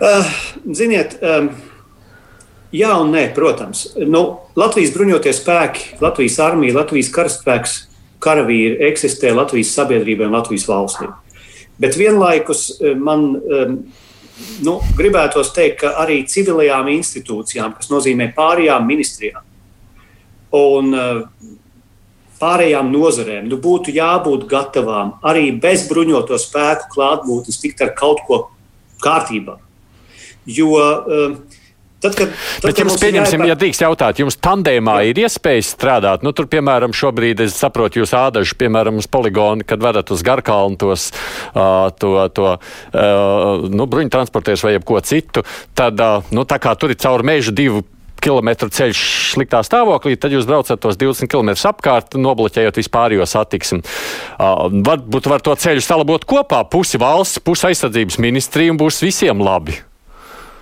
[0.00, 0.32] Uh,
[0.72, 1.52] ziniet, um,
[2.74, 3.86] Jā un nē, protams.
[4.10, 4.24] Nu,
[4.58, 7.74] Latvijas bruņotie spēki, Latvijas armija, Latvijas karaspēks,
[8.24, 11.10] karavīri eksistē Latvijas sabiedrībai un Latvijas valstī.
[11.78, 13.78] Bet vienlaikus eh, man um,
[14.66, 19.42] nu, gribētos teikt, ka arī civilajām institūcijām, kas nozīmē pārējām ministrijām
[20.54, 21.24] un uh,
[22.38, 28.44] pārējām nozarēm, nu, būtu jābūt gatavām arī bez bruņoto spēku klātbūtnes tikt ar kaut ko
[29.02, 29.58] kārtībā.
[30.46, 31.36] Jo uh,
[32.04, 33.48] Tad, kad, tad, Bet jums, pieņemsim, jāiepār...
[33.48, 35.12] ja drīkst jautāt, jums tandēmā Jā.
[35.12, 36.26] ir iespējas strādāt?
[36.26, 40.76] Nu, tur, piemēram, šobrīd es saprotu, jūs ādaži, piemēram, uz poligonu, kad varat uz garkalnu
[40.80, 41.08] tos,
[41.54, 46.76] uh, to, to uh, nu, bruņu transportēs vai jebko citu, tad, uh, nu, tā kā
[46.76, 47.86] tur ir caur mežu divu
[48.24, 49.00] kilometru ceļš
[49.34, 53.80] sliktā stāvoklī, tad jūs braucat tos 20 km apkārt, nobloķējot vispārējo satiksmi.
[54.36, 59.44] Uh, varbūt var to ceļu salabot kopā, pusi valsts, pusi aizsardzības ministrija un būs visiem
[59.44, 59.80] labi.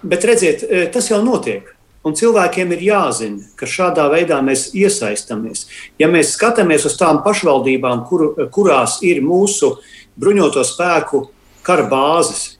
[0.02, 1.68] Bet redziet, e, tas jau notiek.
[2.02, 5.68] Un cilvēkiem ir jāzina, ka šādā veidā mēs iesaistamies.
[6.02, 9.76] Ja mēs skatāmies uz tām pašvaldībām, kur, kurās ir mūsu
[10.18, 11.28] bruņoto spēku
[11.62, 12.56] kara bāzes,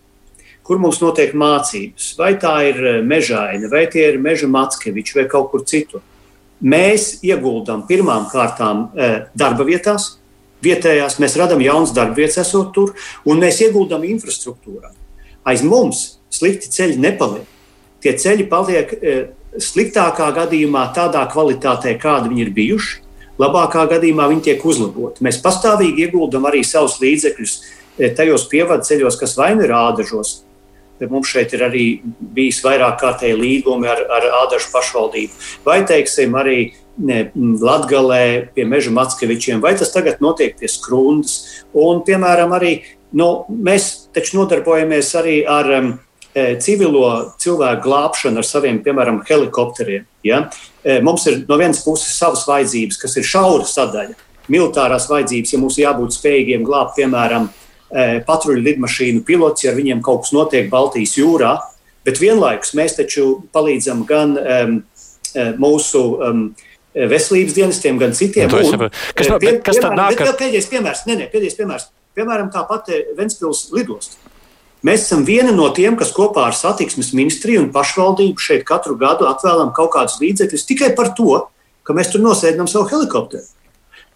[0.62, 5.26] kur mums notiek mācības, vai tā ir e, mežaina, vai tie ir meža mackeviči vai
[5.35, 6.07] kaut kur citur,
[6.62, 10.20] mēs ieguldām pirmām kārtām e, darba vietās,
[10.62, 12.94] vietējās, mēs radām jaunas darba vietas, esot tur,
[13.26, 14.94] un mēs ieguldām infrastruktūrā.
[15.42, 17.49] Aiz mums slikti ceļi nepaliek.
[18.03, 19.16] Tie ceļi paliek e,
[19.62, 23.01] sliktākā gadījumā tādā kvalitātē, kāda viņi ir bijuši.
[23.40, 25.23] Labākā gadījumā viņi tiek uzlaboti.
[25.25, 30.40] Mēs pastāvīgi ieguldam arī savus līdzekļus e, tajos pievadu ceļos, kas vai nu ir ādažos.
[31.03, 31.87] Mums šeit ir arī
[32.35, 36.59] bijis vairāk kārtēji līgumi ar, ar ādažu pašvaldību, vai teiksim, arī
[37.03, 41.64] Latvijā pie meža Matskevičiem, vai tas tagad notiek pie skrundas.
[41.75, 42.77] Un, piemēram, arī
[43.18, 47.09] nu, mēs taču nodarbojamies arī ar um, E, civilo
[47.40, 50.07] cilvēku glābšanu ar saviem, piemēram, helikopteriem.
[50.25, 50.47] Ja?
[50.83, 54.16] E, mums ir no vienas puses savas vajadzības, kas ir šaura sadaļa,
[54.53, 57.51] militārās vajadzības, ja mums jābūt spējīgiem glābt, piemēram,
[57.92, 61.59] e, patruļu lidmašīnu pilots, ja ar viņiem kaut kas notiek Baltijas jūrā.
[62.03, 64.73] Bet vienlaikus mēs taču palīdzam gan um,
[65.62, 66.40] mūsu um,
[66.99, 68.51] veselības dienestiem, gan citiem.
[68.51, 70.35] Nu, un, kas, no, pie, kas piemēram, tad nāk?
[70.40, 71.87] Pēdējais piemērs, ne, ne, pēdējais piemērs.
[72.18, 74.18] Piemēram, tāpat Ventspils lidosta.
[74.83, 79.29] Mēs esam viena no tiem, kas kopā ar satiksmes ministriju un pašvaldību šeit katru gadu
[79.31, 81.45] atvēlam kaut kādus līdzekļus tikai par to,
[81.87, 83.47] ka mēs tur nosēdam savu helikopteru.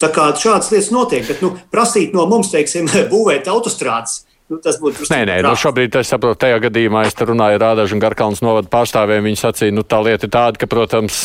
[0.03, 4.77] Tā kā šādas lietas notiek, bet nu, prasīt no mums, teiksim, būvēt autostrādes, Nu, tas
[4.79, 8.43] būtu Nē, nē, nu šobrīd es saprotu, tajā gadījumā es runāju ar Rādažu un Garkalnas
[8.47, 9.25] novadu pārstāvjiem.
[9.27, 11.17] Viņi sacīja, nu tā lieta ir tāda, ka, protams,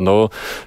[0.00, 0.14] nu,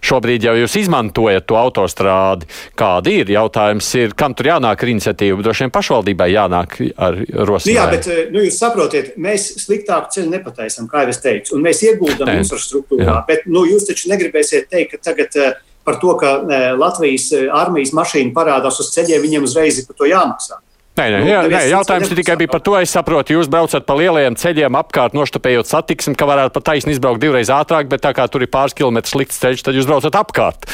[0.06, 2.46] šobrīd jau jūs izmantojat to autostrādi.
[2.78, 3.32] Kāda ir?
[3.34, 5.42] Jautājums ir, kam tur jānāk ar iniciatīvu?
[5.42, 7.72] Droši vien pašvaldībai jānāk ar rosinājumu.
[7.72, 11.66] Nu, jā, bet, nu, jūs saprotiet, mēs sliktāku ceļu nepataisam, kā jau es teicu, un
[11.66, 12.44] mēs ieguldam nē.
[12.44, 13.08] infrastruktūrā.
[13.10, 13.16] Jā.
[13.26, 15.40] Bet, nu, jūs taču negribēsiet teikt, ka tagad
[15.84, 16.36] par to, ka
[16.78, 20.62] Latvijas armijas mašīna parādās uz ceļiem, viņiem uzreiz ir par to jāmaksā.
[20.94, 23.96] Nē, nē, nu, jā, nē, jautājums ir tikai par to, es saprotu, jūs braucat pa
[23.98, 28.28] lielajiem ceļiem apkārt, noštapējot satiksmi, ka varētu pat taisni izbraukt divreiz ātrāk, bet tā kā
[28.30, 30.70] tur ir pāris kilometrus slikts ceļš, tad jūs braucat apkārt.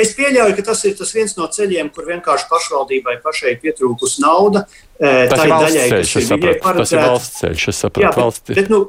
[0.00, 4.64] Es pieļauju, ka tas ir tas viens no ceļiem, kur vienkārši pašvaldībai pašai pietrūkus nauda.
[4.96, 6.74] Tas ir valsts daļai, ceļš, es saprotu.
[6.80, 8.08] Tas ir valsts ceļš, es saprotu.
[8.08, 8.82] Jā, bet, bet, nu,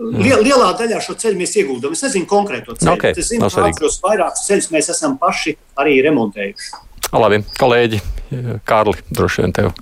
[0.00, 1.92] Liel, lielā daļā šo ceļu mēs ieguldām.
[1.92, 5.98] Es nezinu konkrēto ceļu, okay, es zinu, ka šos vairākus ceļus mēs esam paši arī
[6.06, 6.70] remontējuši.
[7.12, 8.00] Labi, kolēģi,
[8.64, 9.72] Kārli, droši vien tev.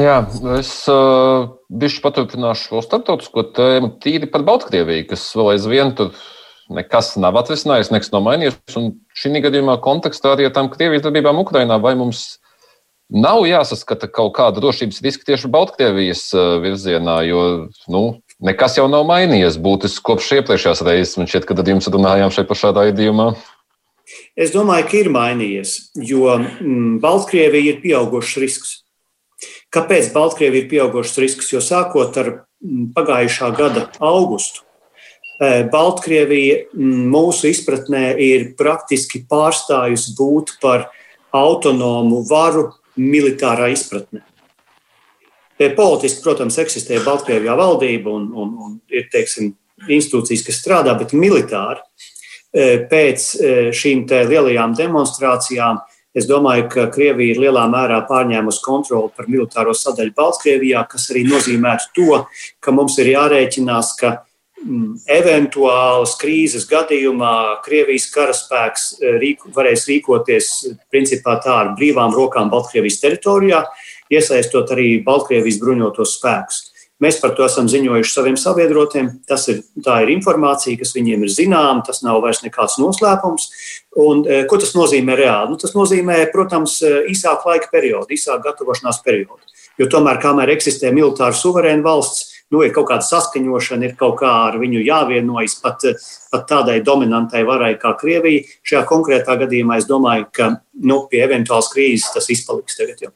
[0.00, 0.22] Jā,
[0.56, 6.14] es uh, bišķi paturpināšu šo starptautisko tēmu tīri par Baltkrieviju, kas vēl aizvien tur
[6.72, 8.56] nekas nav atrisinājis, nekas nav mainījies.
[8.80, 12.38] Un šī gadījumā kontekstā arī ar tām Krievijas darbībām Ukrainā vai mums
[13.12, 16.30] nav jāsaskata kaut kāda drošības riska tieši Baltkrievijas
[16.64, 17.42] virzienā, jo
[17.92, 18.02] nu,
[18.40, 22.60] nekas jau nav mainījies būtiski kopš iepriekšējās reizes, man šķiet, kad jums runājām šeit par
[22.62, 23.34] šādā idījumā.
[24.36, 25.74] Es domāju, ka ir mainījies,
[26.08, 28.78] jo mm, Baltkrievija ir pieaugušs risks.
[29.72, 31.52] Kāpēc Baltkrievija ir pieaugušas risks?
[31.54, 32.32] Jo sākot ar
[32.96, 34.66] pagājušā gada augustu,
[35.72, 40.90] Baltkrievija mūsu izpratnē ir praktiski pārstājusi būt par
[41.34, 42.68] autonomu varu
[43.00, 44.22] militārā izpratnē.
[45.76, 49.52] Politiski, protams, eksistē Baltkrievijā valdība un, un, un ir teiksim,
[49.88, 51.82] institūcijas, kas strādā, bet militāri
[52.90, 53.26] pēc
[53.74, 55.80] šīm lielajām demonstrācijām
[56.12, 61.22] Es domāju, ka Krievija ir lielā mērā pārņēmusi kontroli par militāro sadaļu Baltkrievijā, kas arī
[61.24, 62.18] nozīmētu to,
[62.60, 64.10] ka mums ir jārēķinās, ka
[64.60, 68.84] mm, eventuālas krīzes gadījumā Krievijas karaspēks
[69.22, 70.50] rīku, varēs rīkoties
[70.92, 73.64] principā tā ar brīvām rokām Baltkrievijas teritorijā,
[74.12, 76.60] iesaistot arī Baltkrievijas bruņotos spēkus.
[77.02, 79.08] Mēs par to esam ziņojuši saviem sabiedrotiem.
[79.26, 83.48] Tas ir, ir informācija, kas viņiem ir zināma, tas nav vairs nekāds noslēpums.
[84.02, 85.50] Un, e, ko tas nozīmē reāli?
[85.50, 89.40] Nu, tas nozīmē, protams, e, īsāku laika periodu, īsāku gatavošanās periodu.
[89.80, 94.30] Jo tomēr, kamēr eksistē militāra suverēna valsts, nu, ir kaut kāda saskaņošana, ir kaut kā
[94.50, 95.88] ar viņu jāvienojas pat,
[96.30, 98.44] pat tādai dominantai varai kā Krievija.
[98.62, 100.52] Šajā konkrētā gadījumā es domāju, ka
[100.84, 103.12] nu, pie eventuālas krīzes tas izpaliks tagad jau.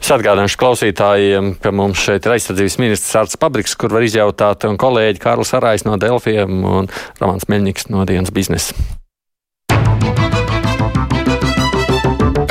[0.00, 4.80] Es atgādināšu klausītājiem, ka mums šeit ir aizsardzības ministrs Arts Pabriks, kur var izjautāt, un
[4.80, 8.76] kolēģi Kārlis Arājs no Delfiem un Romans Meļņiks no dienas biznesa.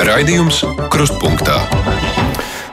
[0.01, 1.57] Raidījums Krustpunktā.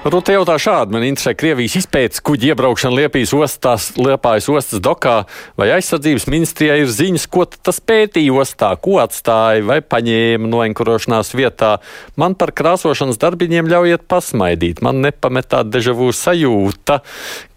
[0.09, 0.95] Rūta jautā šādi.
[0.95, 5.17] Man interesē Krievijas izpētes kuģi iebraukšana Liepājas ostās, Liepājas ostas dokā.
[5.59, 11.75] Vai aizsardzības ministrijai ir ziņas, ko tas pētīja ostā, ko atstāja vai paņēma noenkurošanās vietā?
[12.17, 14.81] Man par krāsošanas darbiņiem ļaujiet pasmaidīt.
[14.87, 17.03] Man nepamet tāda dežavu sajūta,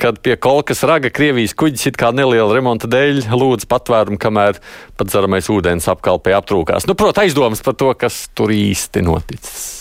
[0.02, 4.60] kad pie kolkas raga Krievijas kuģis it kā neliela remonta dēļ lūdz patvērumu, kamēr
[5.00, 6.90] pat dzeramais ūdens apkalpē aptrūkās.
[6.90, 9.81] Nu, protams, aizdomas par to, kas tur īsti noticis.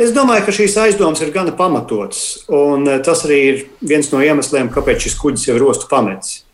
[0.00, 2.46] Es domāju, ka šīs aizdomas ir gana pamatotas.
[2.48, 6.44] Eh, tas arī ir viens no iemesliem, kāpēc šis kuģis jau ir ostu pametis.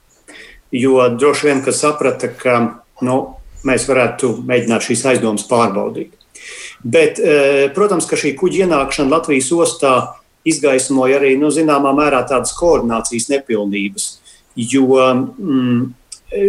[0.75, 3.19] Jo droši vien, ka saprata, ka nu,
[3.65, 6.11] mēs varētu mēģināt šīs aizdomas pārbaudīt.
[6.83, 9.95] Bet, eh, protams, ka šī kuģa ienākšana Latvijas ostā
[10.45, 14.19] izgaismoja arī nu, zināmā mērā tādas koordinācijas nepilnības.
[14.57, 15.95] Jo mm,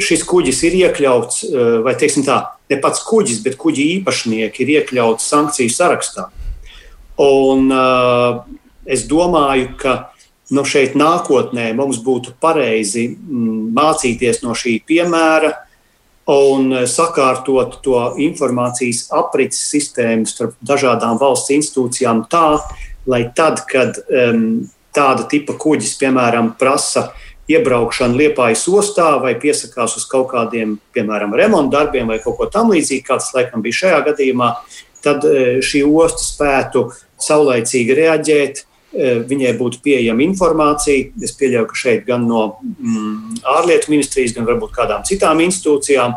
[0.01, 4.75] šis kuģis ir iekļauts, eh, vai teiksim tā, ne pats kuģis, bet kuģi īpašnieki ir
[4.79, 6.29] iekļauts sankciju sarakstā.
[7.19, 8.43] Un, uh,
[8.87, 9.95] es domāju, ka
[10.55, 15.53] nu, šeit nākotnē mums būtu pareizi mm, mācīties no šī piemēra
[16.29, 22.59] un sakārtot to informācijas aprits sistēmu starp dažādām valsts institūcijām tā,
[23.09, 24.61] lai tad, kad um,
[24.95, 27.09] tāda tipa kuģis, piemēram, prasa
[27.49, 33.05] iebraukšanu Liepājas ostā vai piesakās uz kaut kādiem, piemēram, remonta darbiem vai kaut ko tamlīdzīgu,
[33.07, 34.51] kāds laikam bija šajā gadījumā,
[35.05, 36.87] tad uh, šī osta spētu
[37.19, 41.11] saulaicīgi reaģēt, e, viņai būtu pieejama informācija.
[41.23, 46.15] Es pieļauju, ka šeit gan no mm, ārlietu ministrijas, gan varbūt kādām citām institūcijām,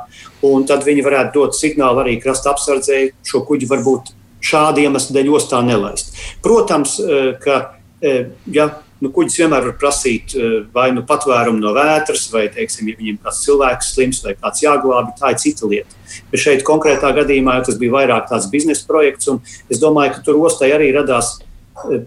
[0.48, 5.34] un tad viņi varētu dot signālu arī krasta apsardzēji šo kuģi varbūt šādu iemeslu dēļ
[5.38, 6.14] ostā nelaist.
[6.44, 7.60] Protams, e, ka
[8.02, 8.16] e,
[8.54, 8.70] ja,
[9.02, 10.34] nu, kuģis vienmēr var prasīt
[10.74, 15.14] vai nu patvērumu no vētras, vai, teiksim, ja viņam kāds cilvēks slims vai kāds jāglābi,
[15.18, 16.02] tā ir cita lieta.
[16.30, 19.40] Bet šeit konkrētā gadījumā tas bija vairāk tāds biznesa projekts, un
[19.72, 21.40] es domāju, ka tur ostai arī radās.
[21.88, 22.04] Eh,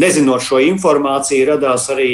[0.00, 2.10] nezinot šo informāciju, radās arī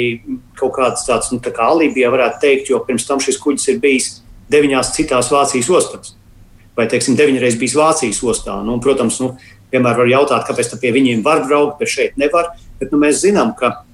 [0.59, 3.71] kaut kāds tāds nu, tā kā alibi, ja varētu teikt, jo pirms tam šis kuģis
[3.71, 4.09] ir bijis
[4.53, 6.13] deviņās citās Vācijas ostās.
[6.77, 8.57] Vai, teiksim, deviņreiz bijis Vācijas ostā.
[8.65, 9.35] Nu, un, protams, nu,
[9.73, 12.51] vienmēr var jautāt, kāpēc pie viņiem var braukt, bet šeit nevar.
[12.81, 13.85] Bet nu, mēs zinām, ka,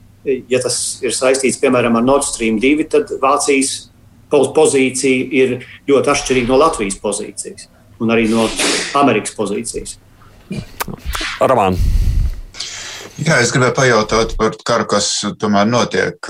[0.49, 3.89] ja tas ir saistīts piemēram ar Nord Stream 2, tad Vācijas
[4.29, 5.55] pozīcija ir
[5.89, 8.45] ļoti atšķirīga no Latvijas pozīcijas un arī no
[8.99, 9.97] Amerikas pozīcijas.
[11.41, 11.75] Roman.
[13.19, 15.09] Jā, es gribēju pajautāt par karu, kas
[15.41, 16.29] tomēr notiek,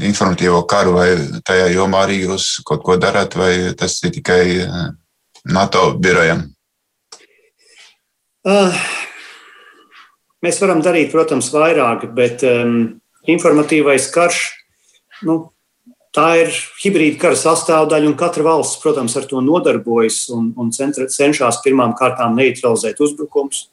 [0.00, 1.08] informatīvo karu, vai
[1.44, 4.78] tajā jomā arī jūs kaut ko darat, vai tas ir tikai eh,
[5.52, 6.46] NATO birojam?
[8.44, 8.72] Uh,
[10.44, 12.78] mēs varam darīt, protams, vairāk, bet um,
[13.30, 14.46] informatīvais karš,
[15.24, 15.42] nu,
[16.14, 21.08] Tā ir hibrīda kara sastāvdaļa, un katra valsts, protams, ar to nodarbojas un, un centra,
[21.10, 23.64] cenšas pirmām kārtām neutralizēt uzbrukumus,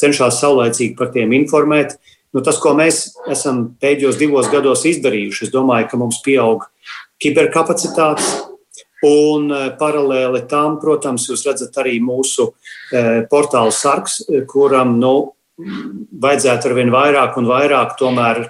[0.00, 1.98] cenšas saulēcīgi par tiem informēt.
[2.32, 6.64] Nu, tas, ko mēs esam pēdējos divos gados izdarījuši, es domāju, ka mums pieaug
[7.20, 8.30] kiberkapacitātes.
[9.04, 12.52] Un e, paralēli tam, protams, jūs redzat arī mūsu
[12.94, 15.16] e, portālu sarks, e, kuram nu,
[15.58, 17.96] vajadzētu ar vien vairāk un vairāk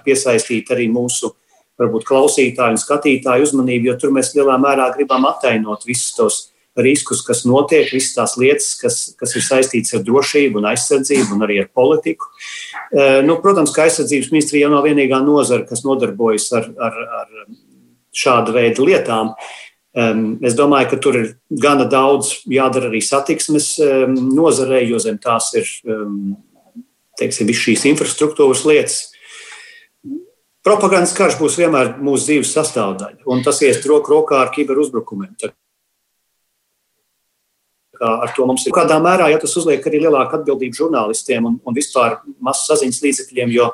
[0.05, 1.33] piesaistīt arī mūsu
[1.81, 6.41] varbūt klausītāju un skatītāju uzmanību, jo tur mēs lielā mērā gribam attainot visus tos
[6.79, 11.45] riskus, kas notiek, visas tās lietas, kas, kas ir saistītas ar drošību un aizsardzību un
[11.45, 12.31] arī ar politiku.
[13.27, 17.53] Nu, protams, ka aizsardzības ministrija jau nav vienīgā nozara, kas nodarbojas ar, ar, ar
[18.17, 19.35] šāda veida lietām.
[20.41, 21.29] Es domāju, ka tur ir
[21.61, 23.75] gana daudz jādara arī satiksmes
[24.09, 25.69] nozarei, jo zem tās ir
[27.20, 29.01] teiksim, šīs infrastruktūras lietas.
[30.62, 35.35] Propagandas karš būs vienmēr mūsu dzīves sastāvdaļa, un tas ies roku rokā ar kiberuzbrukumiem.
[38.03, 41.75] Ar to mums ir kādā mērā, ja tas uzliek arī lielāku atbildību žurnālistiem un, un
[41.75, 43.68] vispār masu saziņas līdzekļiem, jo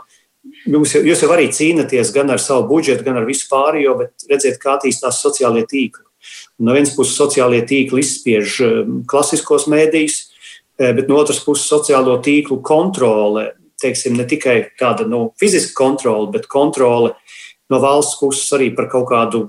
[0.68, 4.60] jūs, jūs jau arī cīnāties gan ar savu budžetu, gan ar visu pārējo, bet redziet,
[4.60, 6.04] kā attīstās sociālie tīkli.
[6.58, 10.18] No vienas puses, sociālie tīkli izspiež um, klasiskos mēdījus,
[10.78, 13.50] bet no otras puses, sociālo tīklu kontrole
[13.82, 17.14] teiksim, ne tikai tāda nu, fiziska kontrole, bet kontrole
[17.68, 19.42] no valsts puses arī par kaut kādu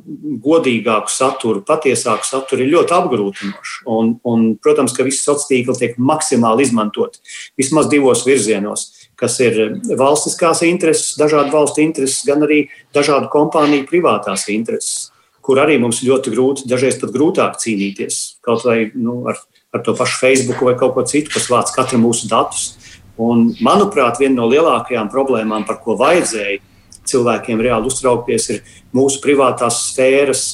[0.44, 3.78] godīgāku saturu, patiesāku saturu ir ļoti apgrūtinoša.
[3.96, 7.22] Un, un, protams, ka visi sociālie tīkli tiek maksimāli izmantot
[7.60, 8.90] vismaz divos virzienos,
[9.20, 12.66] kas ir valstiskās intereses, dažādu valstu intereses, gan arī
[12.96, 15.10] dažādu kompāniju privātās intereses,
[15.42, 19.40] kur arī mums ļoti grūti, dažreiz pat grūtāk cīnīties kaut vai nu, ar,
[19.74, 22.74] ar to pašu Facebook vai kaut ko citu, kas vāc katru mūsu datus.
[23.20, 26.62] Un, manuprāt, viena no lielākajām problēmām, par ko vajadzēja
[27.10, 30.46] cilvēkiem reāli uztraukties, ir mūsu privātās sfēras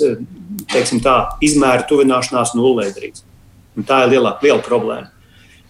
[1.03, 3.23] tā, izmēra tuvināšanās nullē drīz.
[3.75, 5.11] Un tā ir liela, liela problēma.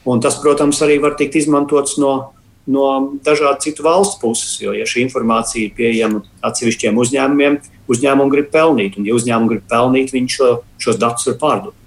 [0.06, 2.34] Un tas, protams, arī var tikt izmantots no,
[2.70, 2.90] no
[3.26, 7.58] dažādu citu valstu puses, jo, ja šī informācija ir pieejama atsevišķiem uzņēmumiem,
[7.90, 11.82] uzņēmumi grib pelnīt, un, ja uzņēmumi grib pelnīt, viņi šo, šos datus var pārdot.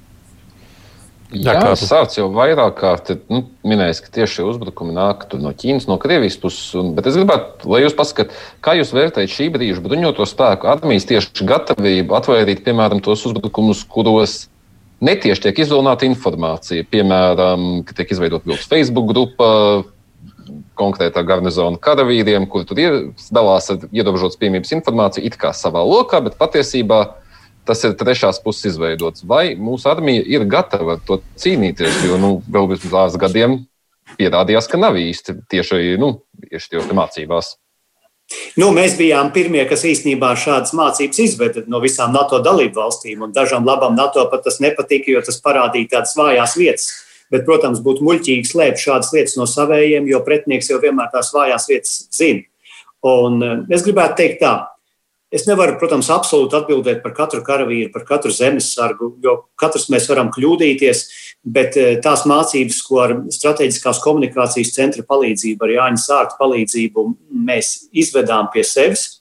[1.29, 5.85] Jā, Jā sāc jau vairāk kārt nu, minējis, ka tieši šie uzbrukumi nāk no Ķīnas,
[5.91, 6.71] no Krievijas puses.
[6.81, 8.33] Un, bet es gribētu, lai jūs paskatāt,
[8.65, 14.47] kā jūs vērtējat šī brīža bruņoto spēku armijas tieši gatavību atvairīt, piemēram, tos uzbrukumus, kuros
[15.05, 16.89] netieši tiek izolēta informācija.
[16.89, 19.53] Piemēram, ka tiek izveidota vilks Facebook grupa
[20.79, 22.99] konkrētā garnizona karavīriem, kur tur ir
[23.35, 27.03] dalās ar ierobežotas piemības informāciju, it kā savā lokā, bet patiesībā
[27.69, 29.27] tas ir trešās puses izveidots.
[29.29, 32.03] Vai mūsu armija ir gatava ar to cīnīties?
[32.09, 33.61] Jo nu, vēl pirms pāris gadiem
[34.19, 36.15] pierādījās, ka nav īsti tieši, nu,
[36.49, 37.57] tieši mācībās.
[38.61, 43.25] Nu, mēs bijām pirmie, kas īstenībā šādas mācības izveda no visām NATO dalību valstīm.
[43.33, 46.91] Dažām labām NATO pat tas nepatika, jo tas parādīja tādas vājās vietas.
[47.33, 51.69] Bet, protams, būtu muļķīgi slēpt šādas lietas no savējiem, jo pretinieks jau vienmēr tās vājās
[51.69, 52.45] vietas zina.
[53.09, 54.53] Un eh, es gribētu teikt tā,
[55.29, 60.31] Es nevaru, protams, absolūti atbildēt par katru karavīru, par katru zemesargu, jo katrs mēs varam
[60.33, 61.03] kļūdīties,
[61.45, 67.07] bet eh, tās mācības, ko ar strateģiskās komunikācijas centra palīdzību, ar Jāņa Sārta palīdzību
[67.45, 69.19] mēs izvedām pie sevis,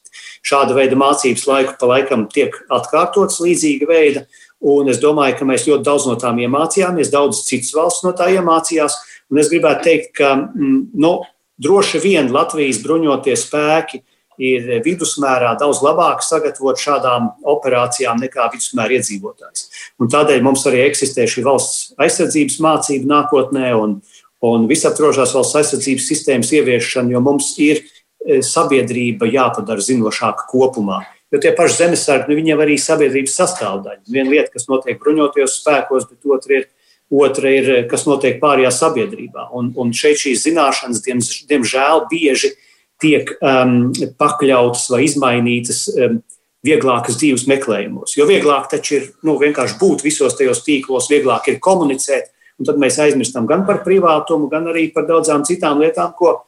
[0.47, 4.27] šāda veida mācības laiku pa laikam tiek atkārtotas līdzīga veida.
[4.63, 8.31] Un es domāju, ka mēs ļoti daudz no tām iemācījāmies, daudz citas valsts no tā
[8.33, 8.95] iemācījās.
[9.29, 11.17] Un es gribētu teikt, ka mm, nu,
[11.61, 14.01] droši vien Latvijas bruņotie spēki
[14.37, 19.67] ir vidusmērā daudz labāk sagatavot šādām operācijām nekā vidusmēra iedzīvotājs.
[20.01, 23.99] Un tādēļ mums arī eksistē šī valsts aizsardzības mācība nākotnē un,
[24.45, 31.01] un visaptrošās valsts aizsardzības sistēmas ieviešana, jo mums ir e, sabiedrība jāpadara zinošāka kopumā.
[31.33, 34.05] Jo tie paši zemesargi, nu, viņiem arī sabiedrības sastāvdaļa.
[34.07, 36.69] Viena lieta, kas notiek bruņotajos spēkos, bet otra ir,
[37.11, 39.49] otra ir kas notiek pārējā sabiedrībā.
[39.57, 41.03] Un, un šeit šīs zināšanas,
[41.49, 42.55] diemžēl, bieži ir
[43.01, 46.17] tiek um, pakļautas vai izmainītas um,
[46.65, 48.15] vieglākas dzīves meklējumos.
[48.17, 52.81] Jo vieglāk taču ir nu, vienkārši būt visos tajos tīklos, vieglāk ir komunicēt, un tad
[52.81, 56.39] mēs aizmirstam gan par privātumu, gan arī par daudzām citām lietām, ko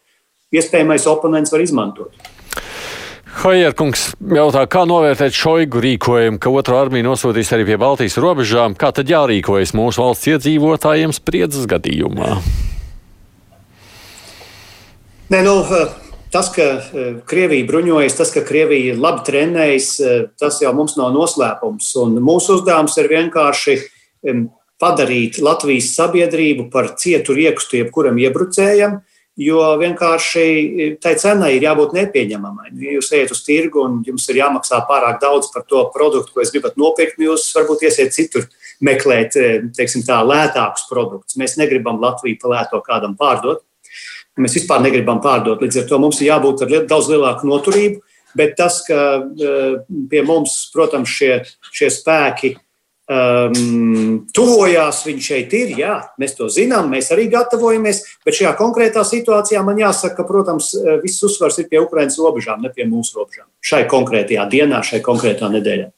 [0.56, 2.30] iespējamais oponents var izmantot.
[3.40, 8.74] Hojerkungs jautā, kā novērtēt šoigu rīkojumu, ka otru armiju nosūtīs arī pie Baltijas robežām.
[8.76, 12.34] Kā tad jārīkojas mūsu valsts iedzīvotājiem spriedzes gadījumā?
[15.30, 15.56] Nē, nu,
[16.30, 20.94] Tas, ka e, Krievija bruņojas, tas, ka Krievija ir labi trenējas, e, tas jau mums
[21.00, 21.88] nav noslēpums.
[22.04, 23.78] Un mūsu uzdevums ir vienkārši
[24.80, 29.00] padarīt Latvijas sabiedrību par cietu riekstu jebkuram iebrucējam,
[29.42, 32.76] jo vienkārši e, tai cenai ir jābūt nepieņemamai.
[32.78, 36.44] Ja jūs ejat uz tirgu un jums ir jāmaksā pārāk daudz par to produktu, ko
[36.44, 38.46] jūs gribat nopirkt, nu jūs varbūt iesiet citur
[38.86, 41.40] meklēt tā, lētākus produktus.
[41.42, 43.66] Mēs negribam Latviju pa lēto kādam pārdot
[44.44, 45.62] mēs vispār negribam pārdot.
[45.64, 48.02] Līdz ar to mums ir jābūt ar daudz lielāku noturību.
[48.38, 49.78] Bet tas, ka eh,
[50.10, 51.40] pie mums, protams, šie,
[51.74, 52.54] šie spēki
[53.10, 58.04] um, tuvojās, viņi šeit ir, jā, mēs to zinām, mēs arī gatavojamies.
[58.26, 62.62] Bet šajā konkrētā situācijā man jāsaka, ka, protams, eh, viss uzsvars ir pie Ukraiņas robežām,
[62.62, 63.50] ne pie mūsu robežām.
[63.66, 65.92] Šai konkrētajā dienā, šai konkrētā nedēļā.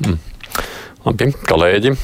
[0.00, 0.20] Hmm.
[1.04, 1.98] Labi, kolēģi.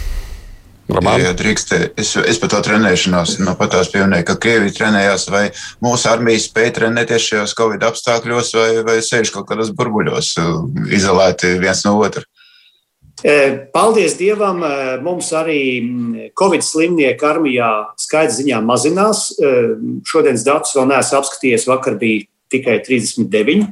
[0.91, 5.45] Ja drīkst, es, es par to trenēšanos no pat tās pieminēju, ka Krievija trenējās, vai
[5.85, 10.35] mūsu armija spēja trenēties šajos Covid apstākļos, vai, vai sēž kaut kādos burbuļos,
[10.91, 12.27] izolēti viens no otra.
[13.75, 14.63] Paldies Dievam,
[15.05, 15.61] mums arī
[16.39, 17.69] Covid slimnieku armijā
[18.01, 19.27] skaidrs ziņā mazinās.
[20.09, 23.69] Šodienas datus vēl neesmu apskatījies, vakar bija tikai 39.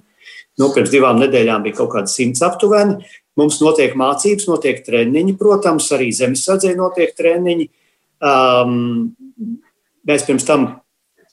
[0.58, 2.98] Nu, pirms divām nedēļām bija kaut kāda simts aptuveni.
[3.38, 7.68] Mums notiek mācības, notiek treniņi, protams, arī zemesardzē notiek treniņi.
[8.18, 9.12] Um,
[10.08, 10.66] mēs pirms tam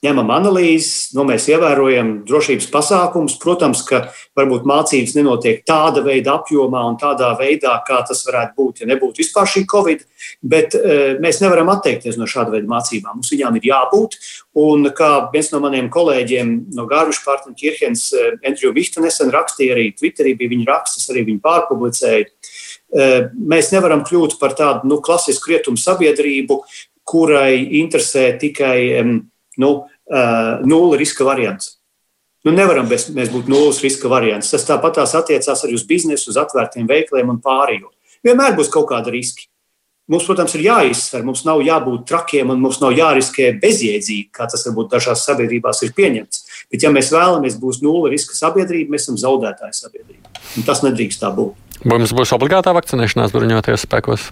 [0.06, 3.36] ņemam analīzes, no nu, mēs ievērojam drošības pasākumus.
[3.42, 4.06] Protams, ka
[4.38, 9.22] varbūt mācības nenotiek tāda veida apjomā un tādā veidā, kā tas varētu būt, ja nebūtu
[9.24, 10.04] vispār šī covid,
[10.42, 13.18] bet e, mēs nevaram atteikties no šāda veida mācībām.
[13.18, 14.18] Mums viņām ir jābūt.
[14.56, 18.08] Un kā viens no maniem kolēģiem no Gārviša partnera Kirhens,
[18.40, 22.26] Andrew Vihta nesen rakstīja arī Twitterī, bija viņa rakstas, arī viņa pārpublicēja.
[22.26, 23.08] E,
[23.52, 26.62] mēs nevaram kļūt par tādu nu, klasisku rietumu sabiedrību,
[27.06, 29.18] kurai interesē tikai um,
[29.62, 29.70] nu,
[30.12, 31.76] uh, nulle riska variants.
[32.46, 34.52] Nu, nevaram bez, mēs būt nulles riska variants.
[34.52, 37.90] Tas tāpat attiecās arī uz biznesu, uz atvērtiem veikliem un pārējo.
[38.26, 39.48] Vienmēr būs kaut kāda riska.
[40.06, 44.62] Mums, protams, ir jāizsver, mums nav jābūt trakiem un mums nav jāriskē bezjēdzīgi, kā tas
[44.68, 46.44] varbūt dažās sabiedrībās ir pieņemts.
[46.70, 50.30] Bet, ja mēs vēlamies būt nulle riska sabiedrība, mēs esam zaudētāji sabiedrība.
[50.54, 51.58] Un tas nedrīkst tā būt.
[51.90, 54.30] Mums būs obligātā vakcinēšanās bruņoties spēkos.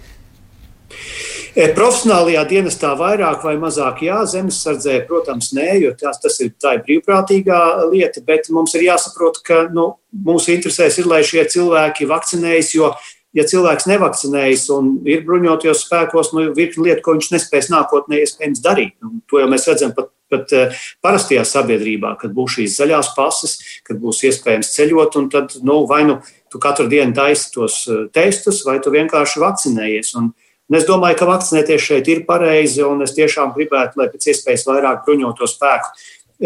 [1.54, 6.72] E, profesionālajā dienestā vairāk vai mazāk jā, zemesardzē, protams, nē, jo tās, tas ir tā
[6.74, 7.60] ir brīvprātīgā
[7.92, 9.92] lieta, bet mums ir jāsaprot, ka nu,
[10.26, 12.90] mūsu interesēs ir, lai šie cilvēki vakcinējas, jo,
[13.38, 18.64] ja cilvēks nevakcinējas un ir bruņotajos spēkos, nu, virkni lietu, ko viņš nespēs nākotnē iespējams
[18.64, 18.96] darīt.
[19.06, 20.66] Un to jau mēs redzam pat, pat e,
[21.06, 26.02] parastajā sabiedrībā, kad būs šīs zaļās pases, kad būs iespējams ceļot, un tad, nu, vai
[26.10, 26.18] nu
[26.50, 30.16] tu katru dienu taisi tos e, testus, vai tu vienkārši vakcinējies.
[30.18, 30.34] Un,
[30.70, 34.64] Un es domāju, ka vakcinēties šeit ir pareizi, un es tiešām gribētu, lai pēc iespējas
[34.64, 35.90] vairāk bruņoto spēku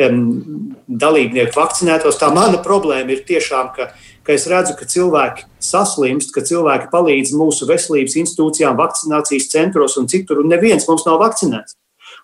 [0.08, 2.18] um, dalībnieku vakcinētos.
[2.18, 3.92] Tā mana problēma ir tiešām, ka,
[4.26, 10.10] ka es redzu, ka cilvēki saslimst, ka cilvēki palīdz mūsu veselības institūcijām, vakcinācijas centros un
[10.10, 11.78] citur, un neviens mums nav vakcinēts.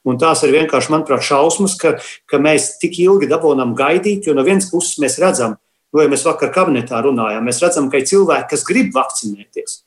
[0.05, 1.95] Un tās ir vienkārši, manuprāt, šausmas, ka,
[2.29, 5.55] ka mēs tik ilgi dabūjam gaidīt, jo no vienas puses mēs redzam,
[5.95, 9.84] nu, ja mēs vakar kabinetā runājām, mēs redzam, ka ir cilvēki, kas grib vakcinēties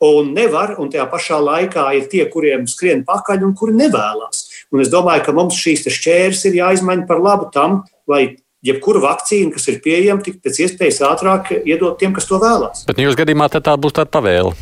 [0.00, 4.46] un nevar, un tajā pašā laikā ir tie, kuriem skrien pakaļ un kuri nevēlas.
[4.72, 9.52] Un es domāju, ka mums šīs šķērs ir jāizmaina par labu tam, lai jebkura vakcīna,
[9.54, 12.84] kas ir pieejama, tik pēc iespējas ātrāk iedot tiem, kas to vēlās.
[12.88, 14.56] Bet jūsu gadījumā tā būs tāda pavēle.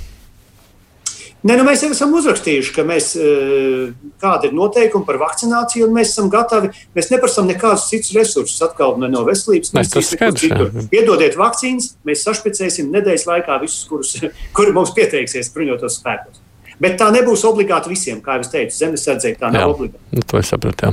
[1.47, 5.95] Nē, nu mēs jau esam uzrakstījuši, ka mēs, eh, kāda ir noteikuma par vakcināciju, un
[5.95, 6.73] mēs esam gatavi.
[6.97, 10.03] Mēs neprasām nekādus citus resursus, atkal ne no veselības, ne no
[10.35, 10.73] citur.
[10.91, 14.17] Iedodiet vakcīnas, mēs sašpicēsim nedēļas laikā visus, kurus,
[14.57, 16.43] kuri mums pieteiksies bruņotos spēkos.
[16.83, 20.03] Bet tā nebūs obligāti visiem, kā jau es teicu, zemesardzei tā nav obligāti.
[20.15, 20.93] Nu, to es sapratu.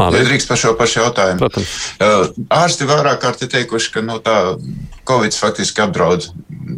[0.00, 1.42] Nedrīkst par šo pašu jautājumu.
[1.42, 1.74] Protams.
[2.60, 4.38] Ārsti vairāk kārt ir teikuši, ka no nu, tā
[5.08, 6.24] Covid faktiski apdraud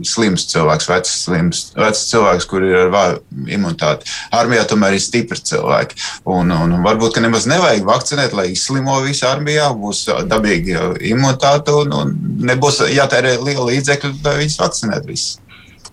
[0.08, 4.08] slims cilvēks, vecs, slims, vecs cilvēks, kur ir ar vāju imunitāti.
[4.34, 5.98] Armijā tomēr ir stipri cilvēki.
[6.32, 11.94] Un, un varbūt, ka nemaz nevajag vakcinēt, lai izslimo visi armijā, būs dabīga imunitāte un,
[11.98, 12.14] un
[12.48, 15.38] nebūs jātērē liela līdzekļu, lai viņus vakcinētu visus.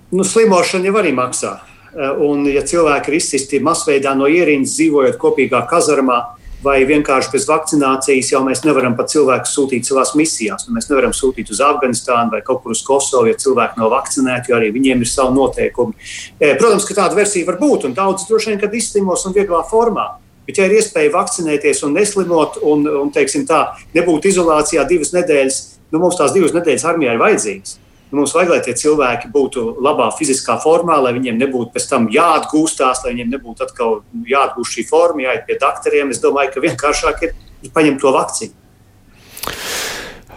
[0.10, 1.60] Nu, slimošana jau arī maksā.
[1.89, 6.19] Eh, un, ja cilvēki ir izsisti masveidā no ierīces, dzīvojot kopīgā kazarmā,
[6.61, 10.67] vai vienkārši bez vakcinācijas, jau mēs nevaram pat cilvēkus sūtīt savās misijās.
[10.67, 14.51] Nu, mēs nevaram sūtīt uz Afganistānu vai kaut kur uz Kosovu, ja cilvēki nav vakcinēti,
[14.51, 15.97] jo arī viņiem ir savi noteikumi.
[16.37, 19.63] Eh, protams, ka tāda versija var būt, un daudz droši vien, kad izslimos un vieglā
[19.71, 20.11] formā.
[20.45, 23.65] Bet, ja ir iespēja vakcinēties un neslimot, un, un teiksim, tā,
[23.97, 25.61] nebūt izolācijā divas nedēļas,
[25.93, 27.79] nu, mums tās divas nedēļas armijā ir vajadzīgas.
[28.10, 33.03] Mums vajag, lai tie cilvēki būtu labā fiziskā formā, lai viņiem nebūtu pēc tam jāatgūstās,
[33.05, 33.99] lai viņiem nebūtu atkal
[34.32, 36.10] jāatgūst šī forma, jāiet pie doktoriem.
[36.10, 37.36] Es domāju, ka vienkāršāk ir
[37.76, 38.57] paņemt to vakcīnu.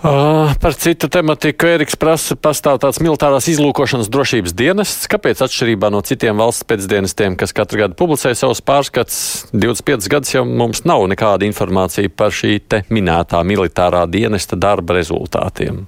[0.03, 5.07] Uh, par citu tematiku Eriks prasa, pastāv tāds militārās izlūkošanas drošības dienests.
[5.07, 10.43] Kāpēc atšķirībā no citiem valsts pēcdienestiem, kas katru gadu publicē savus pārskats, 25 gadus jau
[10.43, 15.85] mums nav nekāda informācija par šī te minētā militārā dienesta darba rezultātiem?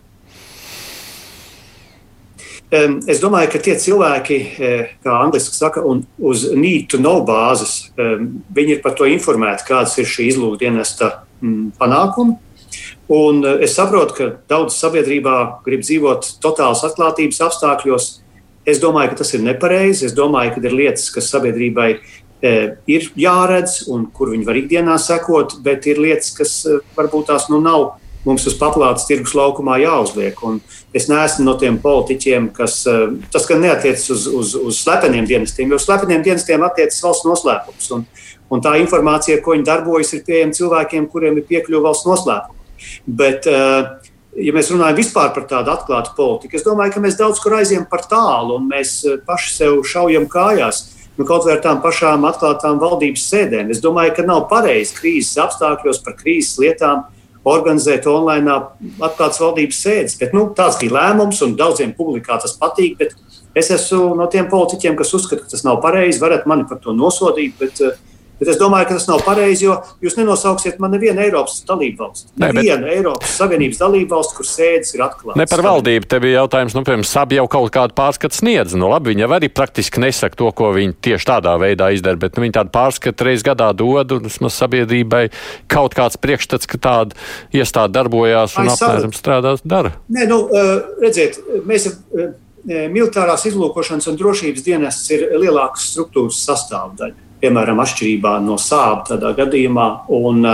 [2.72, 4.70] Es domāju, ka tie cilvēki, e,
[5.04, 5.82] kā angļuiski saka,
[6.18, 11.10] uz need to know bāzes, viņi ir par to informēti, kādas ir šī izlūkdienesta
[11.78, 12.38] panākumi.
[13.08, 15.36] Un e, es saprotu, ka daudz sabiedrībā
[15.66, 18.10] grib dzīvot totālas atklātības apstākļos.
[18.64, 20.06] Es domāju, ka tas ir nepareizi.
[20.08, 22.54] Es domāju, ka ir lietas, kas sabiedrībai e,
[22.88, 26.56] ir jāredz un kur viņi var ikdienā sekot, bet ir lietas, kas
[26.96, 27.92] varbūt tās nu nav
[28.24, 30.38] mums uz paplātes tirgus laukumā jāuzliek.
[30.46, 30.60] Un
[30.96, 32.80] es neesmu no tiem politiķiem, kas
[33.34, 37.90] tas gan neatiecas uz, uz, uz slepeniem dienestiem, jo uz slepeniem dienestiem attiecas valsts noslēpums.
[37.96, 38.06] Un,
[38.52, 42.60] un tā informācija, ko viņi darbojas, ir pieejama cilvēkiem, kuriem ir piekļuve valsts noslēpumam.
[43.06, 47.56] Bet, ja mēs runājam vispār par tādu atklātu politiku, es domāju, ka mēs daudz kur
[47.60, 48.98] aizjām par tālu un mēs
[49.28, 50.82] paši sev šaujam kājās
[51.16, 53.70] nu, kaut vai ar tām pašām atklātām valdības sēdēm.
[53.70, 57.04] Es domāju, ka nav pareizi krīzes apstākļos par krīzes lietām
[57.44, 58.56] organizēt online
[59.04, 60.16] atklātas valdības sēdes.
[60.20, 63.02] Bet, nu, tāds bija lēmums, un daudziem publikā tas patīk.
[63.54, 66.22] Es esmu no tiem politiķiem, kas uzskata, ka tas nav pareizi.
[66.22, 67.94] Varat mani par to nosodīt, bet uh,
[68.40, 72.32] Bet es domāju, ka tas nav pareizi, jo jūs nenosauksiet man nevienu Eiropas dalību valsti.
[72.34, 72.96] Ne, nevienu bet...
[72.96, 75.38] Eiropas Savienības dalību valsti, kur sēdes ir atklātas.
[75.38, 76.08] Ne par valdību.
[76.10, 78.74] Te bija jautājums, nu, piemēram, SAB jau kaut kādu pārskatu sniedz.
[78.74, 82.44] Nu, labi, viņi arī praktiski nesaka to, ko viņi tieši tādā veidā izdara, bet nu,
[82.46, 85.28] viņi tādu pārskatu reiz gadā dod, un vismaz sabiedrībai
[85.70, 87.18] kaut kāds priekšstats, ka tāda
[87.54, 89.94] iestāde darbojās un Ai, apmēram strādās, dara.
[90.10, 90.46] Nē, nu,
[91.04, 91.92] redziet, mēs.
[92.64, 99.88] Militārās izlūkošanas un drošības dienests ir lielākas struktūras sastāvdaļa piemēram, atšķirībā no sāpju tādā gadījumā.
[100.16, 100.50] Un,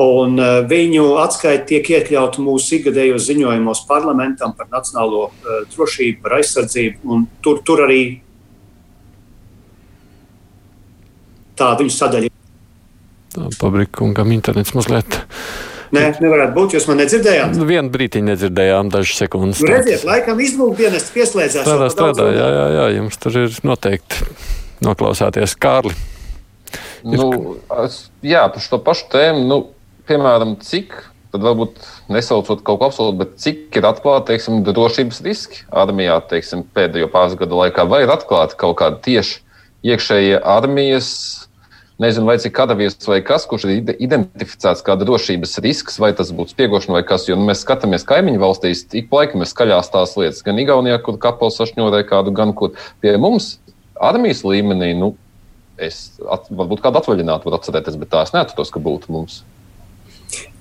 [0.00, 0.38] Un
[0.70, 7.18] viņu atskaiti tiek iekļauti mūsu ikgadējos ziņojumos parlamentam par nacionālo uh, drošību, par aizsardzību.
[7.44, 7.98] Tur, tur arī
[11.58, 12.30] tā viņu sadaļa.
[13.60, 15.18] Pabrikungam internets mazliet.
[15.94, 16.76] Nē, nevarētu būt.
[16.78, 17.56] Jūs man nedzirdējāt?
[17.58, 19.62] Nu, vienu brīdi nedzirdējām, dažas sekundes.
[19.62, 21.66] Nu, redziet, laikam izlūkdienas pieslēdzās.
[21.66, 24.22] Strādā, strādā, jā, jā, jā, jums tur ir noteikti
[24.86, 25.96] noklausāties Kārli.
[27.04, 29.58] Nu, es, jā, par šo pašu tēmu, nu,
[30.08, 30.96] piemēram, cik,
[31.30, 31.78] tad varbūt
[32.12, 37.38] nesaucot kaut ko absolūtu, bet cik ir atklāti teiksim, drošības riski armijā teiksim, pēdējo pāris
[37.38, 39.38] gadu laikā, vai ir atklāti kaut kādi tieši
[39.90, 41.12] iekšējie armijas.
[42.00, 46.54] Nezinu, vai cik karavīrs vai kas, kurš ir identificēts kā drošības risks, vai tas būtu
[46.54, 47.26] spiegošana vai kas.
[47.28, 50.96] Jo nu, mēs skatāmies kaimiņu valstīs, ik pa laikam ir skaļās tās lietas, gan Igaunijā,
[51.04, 52.72] kur kapels sašņorē kādu, gan kur
[53.04, 53.58] pie mums
[54.00, 54.94] armijas līmenī.
[54.96, 55.12] Nu,
[55.80, 59.40] es at, varbūt kādu atvaļinātu varu atcerēties, bet tā es neatceros, ka būtu mums.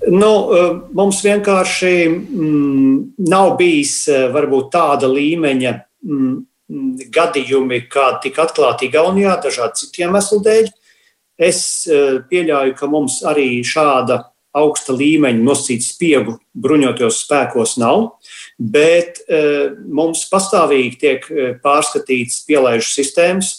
[0.07, 2.93] Nu, eh, mums vienkārši mm,
[3.29, 6.33] nav bijis eh, varbūt tāda līmeņa mm,
[7.13, 10.71] gadījumi, kādi tika atklāti Igaunijā, dažādu citu iemeslu dēļ.
[11.49, 14.23] Es eh, pieļauju, ka mums arī šāda
[14.55, 18.15] augsta līmeņa nosacīta spiegu bruņotajos spēkos nav,
[18.57, 21.27] bet mums pastāvīgi tiek
[21.61, 23.51] pārskatītas pielaižu sistēmas,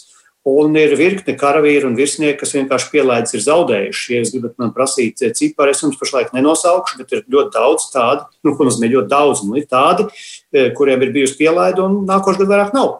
[0.49, 4.07] Un ir virkne karavīru un virsnieku, kas vienkārši pielaidis ir zaudējuši.
[4.09, 8.25] Ja jūs gribat man prasīt ciparu, es jums pašlaik nenosaukšu, bet ir ļoti daudz tādu,
[8.41, 10.07] nu, ko nozīmē ļoti daudz, nu, ir tādi,
[10.49, 12.95] e, kuriem ir bijusi pielaida un nākošais gads vairāk nav.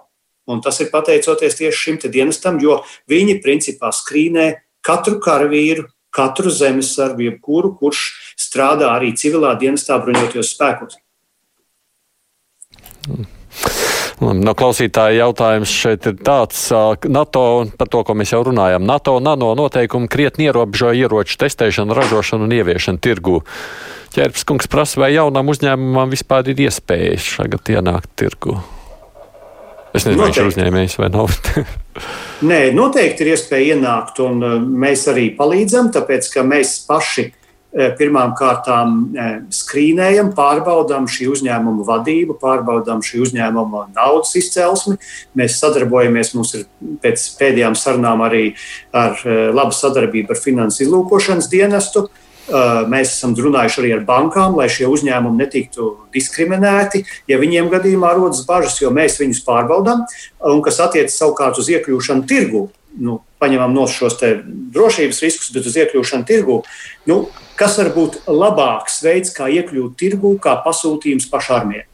[0.54, 4.48] Un tas ir pateicoties tieši šim dienestam, jo viņi principā skrīnē
[4.86, 8.06] katru karavīru, katru zemesargu, jebkuru, kurš
[8.38, 11.02] strādā arī civilā dienestā bruņotajos spēkos.
[13.10, 13.26] Mm.
[14.22, 16.68] No klausītāja jautājums šeit ir tāds,
[17.10, 17.46] NATO,
[17.78, 22.54] par to, ko mēs jau runājam, NATO nano noteikumi krietni ierobežo ieroču testēšanu, ražošanu un
[22.60, 23.40] ieviešanu tirgū.
[24.14, 28.60] Ķērps kungs prasa, vai jaunam uzņēmumam vispār ir iespējas šagad ienākt tirgū.
[29.92, 31.34] Es nezinu, vai viņš ir uzņēmējs vai nav.
[32.48, 37.32] Nē, noteikti ir iespēja ienākt, un mēs arī palīdzam, tāpēc ka mēs paši
[37.72, 44.98] pirmām kārtām eh, skrīnējam, pārbaudām šī uzņēmuma vadību, pārbaudām šī uzņēmuma naudas izcelsmi.
[45.40, 46.66] Mēs sadarbojamies, mums ir
[47.04, 48.50] pēc pēdējām sarunām arī
[48.92, 52.10] ar eh, labu sadarbību ar finanses izlūkošanas dienestu.
[52.92, 58.42] Mēs esam runājuši arī ar bankām, lai šie uzņēmumi netiktu diskriminēti, ja viņiem gadījumā rodas
[58.50, 60.02] bažas, jo mēs viņus pārbaudām.
[60.50, 62.66] Un kas attiecas savukārt uz iekļūšanu tirgu,
[63.00, 66.62] nu, paņemam no šos drošības riskus, bet uz iekļūšanu tirgu.
[67.10, 67.24] Nu,
[67.60, 71.88] kas var būt labāks veids, kā iekļūt tirgu, kā pasūtījums pašarmijai?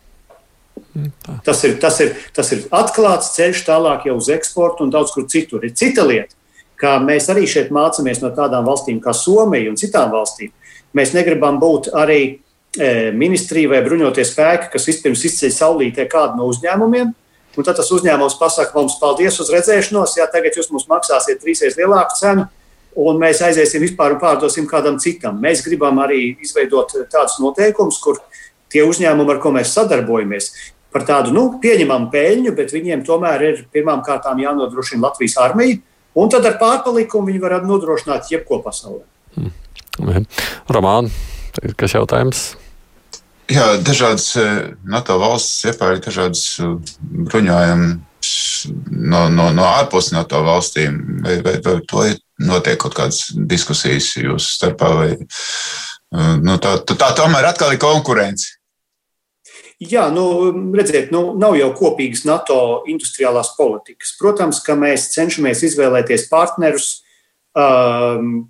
[1.45, 5.27] Tas ir, tas, ir, tas ir atklāts ceļš tālāk jau uz eksportu un daudz kur
[5.29, 5.65] citur.
[5.65, 6.33] Ir cita lieta,
[6.79, 10.53] kā mēs arī šeit mācāmies no tādām valstīm kā Somija un citām valstīm.
[10.97, 16.49] Mēs negribam būt arī e, ministrija vai bruņotie spēki, kas vispirms izceļ saulītē kādu no
[16.53, 17.13] uzņēmumiem,
[17.57, 21.77] Un tad tas uzņēmums pasaka mums paldies uz redzēšanos, ja tagad jūs mums maksāsiet trīsreiz
[21.79, 22.45] lielāku cenu,
[23.01, 25.39] un mēs aiziesim vispār un pārdosim kādam citam.
[25.41, 28.21] Mēs gribam arī izveidot tādus noteikumus, kur
[28.69, 30.51] tie uzņēmumi, ar ko mēs sadarbojamies,
[30.93, 35.79] par tādu nu, pieņemamu peļņu, bet viņiem tomēr ir pirmām kārtām jānodrošina Latvijas armija,
[36.17, 39.03] un tad ar pārpalikumu viņi var nodrošināt jebko pasaulē.
[39.37, 40.25] Hmm.
[40.69, 41.09] Romāna,
[41.77, 42.47] kas jautājums?
[43.47, 46.73] Jā, dažādas eh, NATO valstis iepērk dažādas eh,
[47.31, 48.31] bruņojumus
[48.91, 51.21] no, no, no ārpus NATO valstīm.
[51.23, 52.07] Vai, vai, vai to
[52.43, 54.91] notiek kaut kādas diskusijas jūsu starpā?
[54.99, 55.11] Vai,
[56.15, 58.53] Nu, tā, tā tomēr atkal ir konkurence.
[59.77, 64.15] Jā, nu, redziet, nu, nav jau kopīgas NATO industriālās politikas.
[64.17, 67.03] Protams, ka mēs cenšamies izvēlēties partnerus
[67.53, 68.47] um,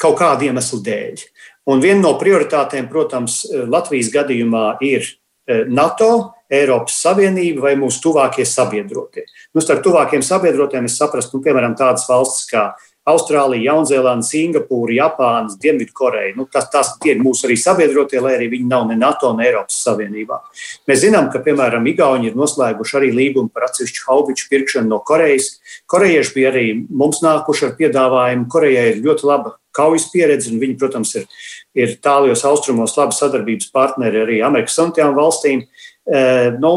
[0.00, 1.24] kaut kādu iemeslu dēļ.
[1.72, 8.44] Un viena no prioritātēm, protams, Latvijas gadījumā ir eh, NATO, Eiropas Savienība vai mūsu tuvākie
[8.48, 9.24] sabiedrotie.
[9.54, 12.66] Nu, starp tuvākiem sabiedrotiem es saprastu, nu, piemēram, tādas valstis kā
[13.08, 16.36] Austrālija, Jaunzēlanda, Singapūra, Japāna, Dienvidkoreja.
[16.38, 19.80] Nu, tas, tas ir mūsu arī sabiedrotie, lai arī viņi nav ne NATO, ne Eiropas
[19.82, 20.38] Savienībā.
[20.86, 25.56] Mēs zinām, ka, piemēram, Igauni ir noslēguši arī līgumu par atsevišķu haubiču pirkšanu no Korejas.
[25.90, 28.46] Korejieši bija arī mums nākuši ar piedāvājumu.
[28.54, 31.26] Korejai ir ļoti laba kaujas pieredze, un viņi, protams, ir,
[31.74, 35.66] ir tālajos austrumos labi sadarbības partneri arī Amerikas Savienotajām valstīm.
[36.02, 36.22] E,
[36.62, 36.72] nu,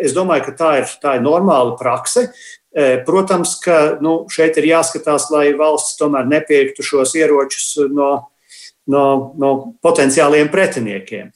[0.00, 2.30] es domāju, ka tā ir, tā ir normāla prakse.
[3.06, 8.10] Protams, ka nu, šeit ir jāskatās, lai valsts tomēr nepirktu šos ieročus no,
[8.88, 9.04] no,
[9.36, 9.52] no
[9.84, 11.28] potenciāliem pretiniekiem.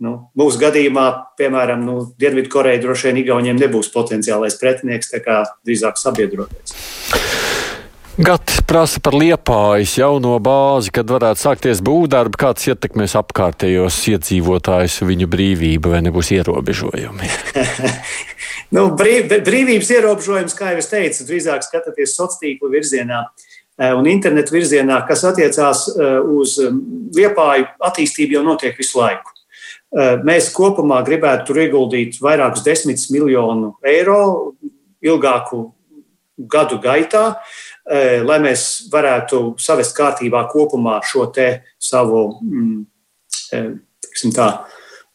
[0.00, 1.06] Nu, mūsu gadījumā,
[1.36, 7.19] piemēram, nu, Dienvidkoreja droši vien Igauniem nebūs potenciālais pretinieks, tā kā drīzāk sabiedroties.
[8.18, 15.28] Gati prasa par liepājas jauno bāzi, kad varētu sākties būvdarbi, kāds ietekmēs apkārtējos iedzīvotājus, viņu
[15.30, 17.30] brīvību vai nebūs ierobežojumi.
[18.70, 24.06] Nu, brīv, brīvības ierobežojums, kā jau es teicu, drīzāk skatāties sociālo tīklu virzienā eh, un
[24.06, 26.54] internetu virzienā, kas attiecās eh, uz
[27.16, 29.34] liepāju attīstību, jau notiek visu laiku.
[29.90, 34.20] Eh, mēs kopumā gribētu tur ieguldīt vairākus desmitus miljonu eiro
[35.02, 35.64] ilgāku
[36.38, 37.40] gadu gaitā,
[37.88, 41.48] lai mēs varētu savest kārtībā kopumā šo te
[41.80, 43.70] savu, mm,
[44.36, 44.48] tā,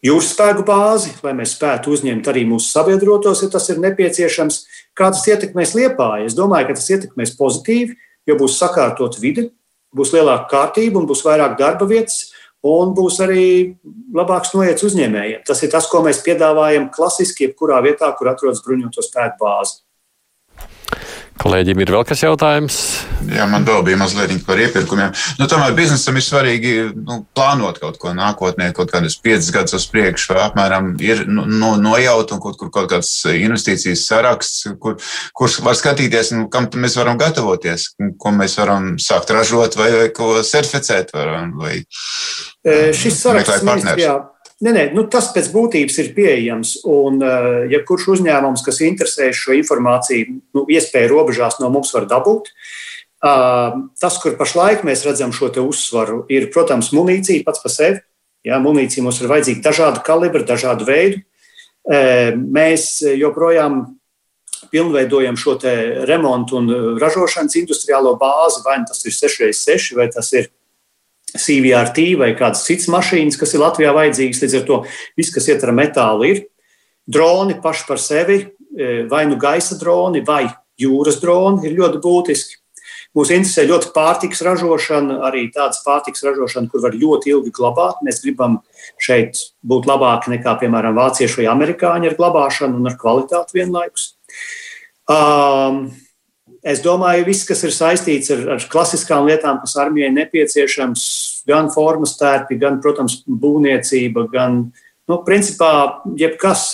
[0.06, 4.64] jūras spēku bāzi, lai mēs spētu uzņemt arī mūsu sabiedrotos, ja tas ir nepieciešams.
[4.96, 6.30] Kā tas ietekmēs liepāju?
[6.30, 7.98] Es domāju, ka tas ietekmēs pozitīvi,
[8.28, 9.50] jo būs sakārtot vide,
[9.96, 12.32] būs lielāka kārtība un būs vairāk darba vietas.
[12.66, 13.76] Un būs arī
[14.16, 15.44] labāks noiets uzņēmējiem.
[15.46, 19.84] Tas ir tas, ko mēs piedāvājam klasiski, jebkurā vietā, kur atrodas bruņoto spēku bāzi.
[21.36, 22.76] Kolēģiem ir vēl kas jautājums?
[23.28, 25.12] Jā, man vēl bija mazliet par iepirkumiem.
[25.40, 29.88] Nu, tomēr biznesam ir svarīgi nu, plānot kaut ko nākotnē, kaut kādus piecus gadus uz
[29.92, 34.96] priekšu, vai apmēram ir nu, no, nojaut un kaut kur kaut kāds investīcijas saraksts, kur,
[35.36, 40.08] kurš var skatīties, nu, kam mēs varam gatavoties, ko mēs varam sākt ražot vai, vai
[40.16, 41.12] ko certificēt.
[41.16, 41.82] Varam, vai,
[42.64, 44.16] e, šis saraksts ministrijā
[44.64, 46.78] Nē, nē, nu, tas pēc būtības ir pieejams.
[46.88, 52.08] Un, uh, ja kurš uzņēmums, kas interesēs šo informāciju, nu, iespēju robežās no mums var
[52.08, 58.00] dabūt, uh, tas, kur pašlaik mēs redzam šo uzsvaru, ir, protams, munīcija pats par sevi.
[58.46, 61.20] Jā, munīcija mums ir vajadzīga dažādu kalibru, dažādu veidu.
[61.84, 63.84] Uh, mēs joprojām
[64.72, 65.58] pilnveidojam šo
[66.08, 70.48] remontu un ražošanas industriālo bāzi, vai nu tas ir 6x6, vai tas ir
[71.40, 74.44] CVRT vai kādas citas mašīnas, kas ir Latvijā vajadzīgas.
[74.44, 74.82] Līdz ar to
[75.20, 76.44] viss, kas iet ar metālu, ir
[77.08, 80.46] droni paši par sevi, e, vai nu gaisa droni, vai
[80.82, 82.62] jūras droni, ir ļoti būtiski.
[83.16, 88.02] Mūs interesē ļoti pārtiks ražošana, arī tādas pārtiks ražošana, kur var ļoti ilgi glabāt.
[88.04, 88.58] Mēs gribam
[89.00, 94.10] šeit būt labāki nekā, piemēram, vācieši vai amerikāņi ar glabāšanu un ar kvalitāti vienlaikus.
[95.08, 95.86] Um,
[96.66, 101.04] Es domāju, viss, kas ir saistīts ar, ar klasiskām lietām, kas armijai nepieciešams,
[101.48, 104.66] gan formas tērpi, gan, protams, būvniecība, gan,
[105.10, 105.72] nu, principā,
[106.20, 106.66] jebkas,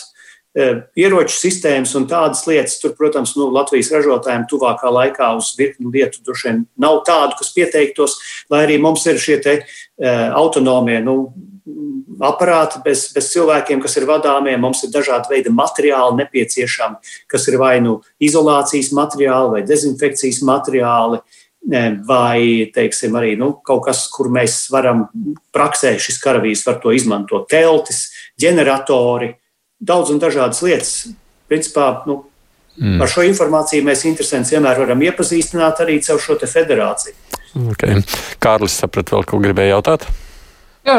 [0.55, 2.79] e, ieroču sistēmas un tādas lietas.
[2.81, 7.53] Tur, protams, nu, Latvijas ražotājiem tuvākā laikā uz virkni lietu droši vien nav tādu, kas
[7.55, 8.17] pieteiktos,
[8.51, 11.17] lai arī mums ir šie te, uh, autonomie nu,
[12.21, 14.53] aparāti, bez, bez cilvēkiem, kas ir vadāmie.
[14.61, 21.21] Mums ir dažādi veidi materiāli nepieciešami, kas ir vai nu izolācijas materiāli, vai dezinfekcijas materiāli,
[22.07, 25.05] vai teiksim, arī nu, kaut kas, kur mēs varam
[25.53, 27.45] praksē šis karavīrs var to izmantot.
[27.51, 28.09] Teltis,
[28.41, 29.35] ģeneratori,
[29.77, 30.95] daudz un dažādas lietas.
[31.51, 32.23] Principā, nu,
[32.79, 33.01] Mm.
[33.03, 37.13] Ar šo informāciju mēs interesantus vienmēr varam iepazīstināt arī caur šo federāciju.
[37.73, 37.99] Okay.
[38.39, 40.07] Kārlis, saprat, vēl ko gribēja jautāt?
[40.81, 40.95] Jā,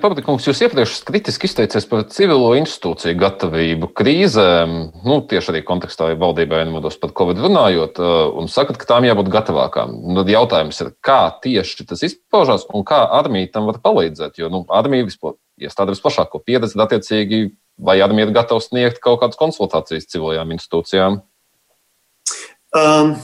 [0.00, 4.72] Pamatikungs, jūs iepriekš kritiski izteicies par civilo institūciju gatavību krīzēm,
[5.04, 8.00] nu, tieši arī kontekstā valdībai, nemodos pat Covid runājot,
[8.40, 9.92] un sakat, ka tām jābūt gatavākām.
[10.00, 14.48] Nu, tad jautājums ir, kā tieši tas izpaužās un kā armija tam var palīdzēt, jo
[14.54, 20.08] nu, armija vispār iestāda visplašāko pieredzi, attiecīgi, vai armija ir gatava sniegt kaut kādas konsultācijas
[20.08, 21.20] civilajām institūcijām?
[22.72, 23.18] Um.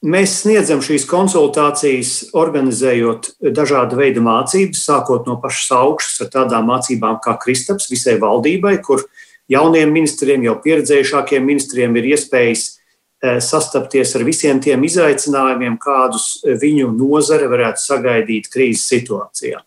[0.00, 7.18] Mēs sniedzam šīs konsultācijas, organizējot dažādu veidu mācības, sākot no pašas augšas ar tādām mācībām
[7.20, 9.04] kā Kristaps visai valdībai, kur
[9.52, 12.80] jauniem ministriem, jau pieredzējušākiem ministriem ir iespējas
[13.20, 19.60] sastapties ar visiem tiem izaicinājumiem, kādus viņu nozare varētu sagaidīt krīzes situācijā.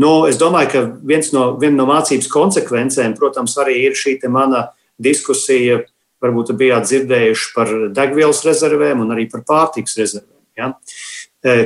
[0.00, 4.70] Nu, es domāju, ka viens no, viena no mācības konsekvencēm, protams, arī ir šī mana
[4.98, 5.84] diskusija.
[6.20, 10.42] Varbūt bijāt dzirdējuši par degvielas rezervēm un arī par pārtiks rezervēm.
[10.58, 10.74] Ja?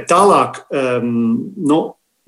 [0.06, 1.80] Tālāk, nu,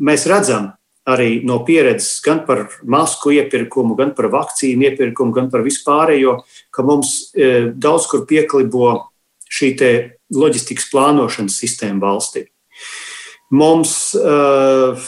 [0.03, 0.73] mēs redzam,
[1.07, 6.41] arī no pieredzes gan par masku iepirkumu, gan par vakcīnu iepirkumu, gan par vispārējo,
[6.75, 8.91] ka mums e, daudz kur pieklibo
[9.47, 9.71] šī
[10.35, 12.49] loģistikas plānošanas sistēma valstī.
[13.55, 14.99] Mums uh,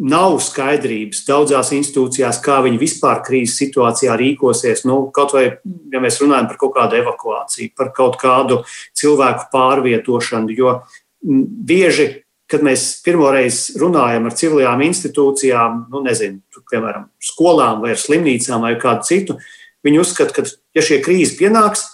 [0.00, 4.86] nav skaidrības daudzās institūcijās, kā viņi vispār krīzes situācijā rīkosies.
[4.88, 5.44] Nu, kaut vai,
[5.92, 8.62] ja mēs runājam par kaut kādu evakuāciju, par kaut kādu
[8.98, 10.78] cilvēku pārvietošanu, jo
[11.22, 12.10] bieži
[12.52, 19.08] kad mēs pirmoreiz runājam ar civilajām institūcijām, nu, nezinu, piemēram, skolām vai slimnīcām vai kādu
[19.08, 19.36] citu,
[19.86, 20.44] viņi uzskata, ka,
[20.76, 21.86] ja šie krīzes pienāks,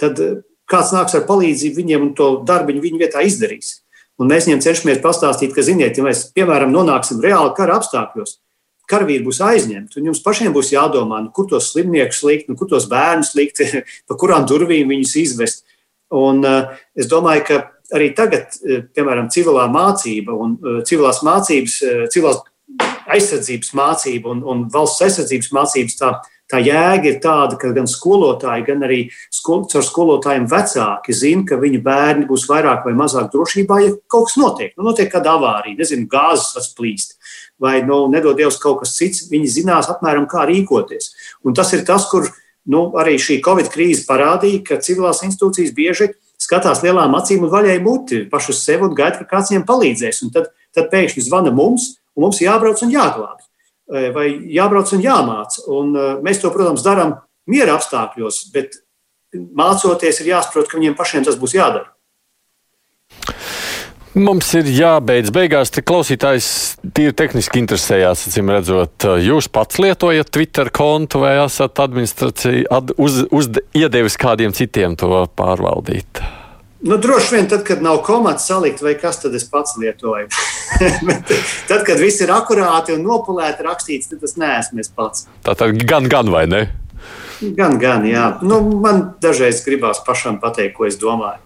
[0.00, 0.38] tad eh,
[0.70, 3.82] kāds nāks ar palīdzību viņiem un to darbu viņu vietā izdarīs.
[4.16, 8.38] Un mēs viņiem cenšamies pastāstīt, ka, ziniet, ja mēs, piemēram, nonāksim reāli kara apstākļos,
[8.88, 12.70] karavīri būs aizņemti, un jums pašiem būs jādomā, nu, kur tos slimniekus likt, nu, kur
[12.70, 13.60] tos bērnus likt,
[14.08, 15.64] pa kurām durvīm viņus izvest.
[16.14, 17.56] Un uh, es domāju, ka
[17.94, 21.76] arī tagad, e, piemēram, civilā mācība un e, civilās mācības,
[22.10, 22.40] civilās
[23.14, 26.10] aizsardzības mācība un, un valsts aizsardzības mācības, tā,
[26.50, 29.00] tā jēga ir tāda, ka gan skolotāji, gan arī
[29.34, 34.30] skol, caur skolotājiem vecāki zina, ka viņu bērni būs vairāk vai mazāk drošībā, ja kaut
[34.30, 34.74] kas notiek.
[34.76, 37.16] Nu, notiek kāda avārija, nezinu, gāzes atplīst.
[37.62, 41.14] Vai, nu, nedod Dievs, kaut kas cits, viņi zinās apmēram, kā rīkoties.
[41.46, 42.28] Un tas ir tas, kur
[42.68, 46.10] nu, arī šī Covid krīze parādīja, ka civilās institūcijas bieži
[46.42, 50.22] skatās lielām acīm un vaļai muti pašu sev un gaida, ka kāds viņiem palīdzēs.
[50.26, 53.46] Un tad, tad pēkšņi zvana mums, un mums jābrauc un jāglābj,
[53.86, 55.62] vai jābrauc un jāmāca.
[55.72, 57.16] Un e, mēs to, protams, darām
[57.50, 58.80] miera apstākļos, bet
[59.34, 61.92] mācoties ir jāsaprot, ka viņiem pašiem tas būs jādara.
[64.16, 66.46] Mums ir jābeidz beigās, klausītājs
[66.96, 73.20] tīri tehniski interesējās, acīm redzot, jūs pats lietojat Twitter kontu vai esat administrācija, ad, uz,
[73.28, 76.24] uz, iedevis kādiem citiem to pārvaldīt?
[76.80, 80.28] Nu, droši vien, tad, kad nav komats salikt, vai kas tad es pats lietoju.
[81.70, 85.24] tad, kad viss ir akurāti un nopulēti rakstīts, tad tas neesmu es pats.
[85.46, 86.66] Tā tad gan, gan vai ne?
[87.56, 88.28] Gan, gan, jā.
[88.46, 91.42] Nu, man dažreiz gribās pašam pateikt, ko es domāju.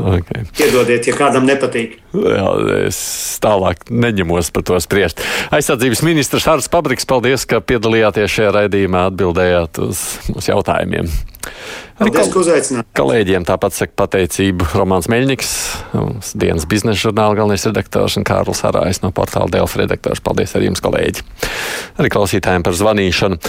[0.00, 0.44] Okay.
[0.56, 1.98] Piedodiet, ja kādam nepatīk.
[2.14, 2.44] Jā,
[2.86, 3.00] es
[3.42, 5.20] tālāk neņemos par to spriest.
[5.52, 11.10] Aizsardzības ministrs Hārs Pabriks, paldies, ka piedalījāties šajā raidījumā, atbildējāt uz mūsu jautājumiem.
[12.00, 12.30] Arī kol
[12.96, 15.50] kolēģiem tāpat saka pateicību Romāns Meļņiks,
[16.40, 20.22] dienas biznesa žurnāla galvenais redaktors un Kārlis Arājs no portāla Delfa redaktors.
[20.24, 21.26] Paldies arī jums, kolēģi!
[22.00, 23.40] Arī klausītājiem par zvanīšanu.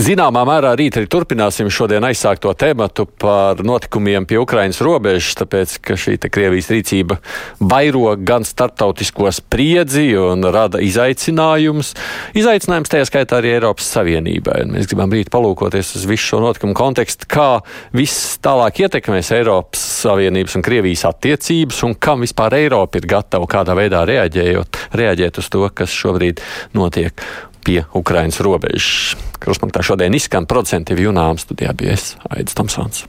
[0.00, 5.96] Zināmā mērā rīt arī turpināsim šodien aizsākto tematu par notikumiem pie Ukrainas robežas, tāpēc, ka
[6.00, 7.18] šī Krievijas rīcība
[7.60, 11.92] vairo gan starptautisko spriedzi un rada izaicinājumus.
[12.40, 14.62] Izaicinājums tajā skaitā arī Eiropas Savienībai.
[14.64, 17.60] Un mēs gribam rīt palūkoties uz visu šo notikumu kontekstu, kā
[17.92, 23.76] viss tālāk ietekmēs Eiropas Savienības un Krievijas attiecības un kam vispār Eiropa ir gatava kādā
[23.76, 26.40] veidā reaģējot, reaģēt uz to, kas šobrīd
[26.72, 27.28] notiek
[27.64, 29.16] pie Ukrainas robežas.
[29.42, 33.06] Kruspunktā šodien izskan procentu jūnām studijā bija es, Aidis Tomsons.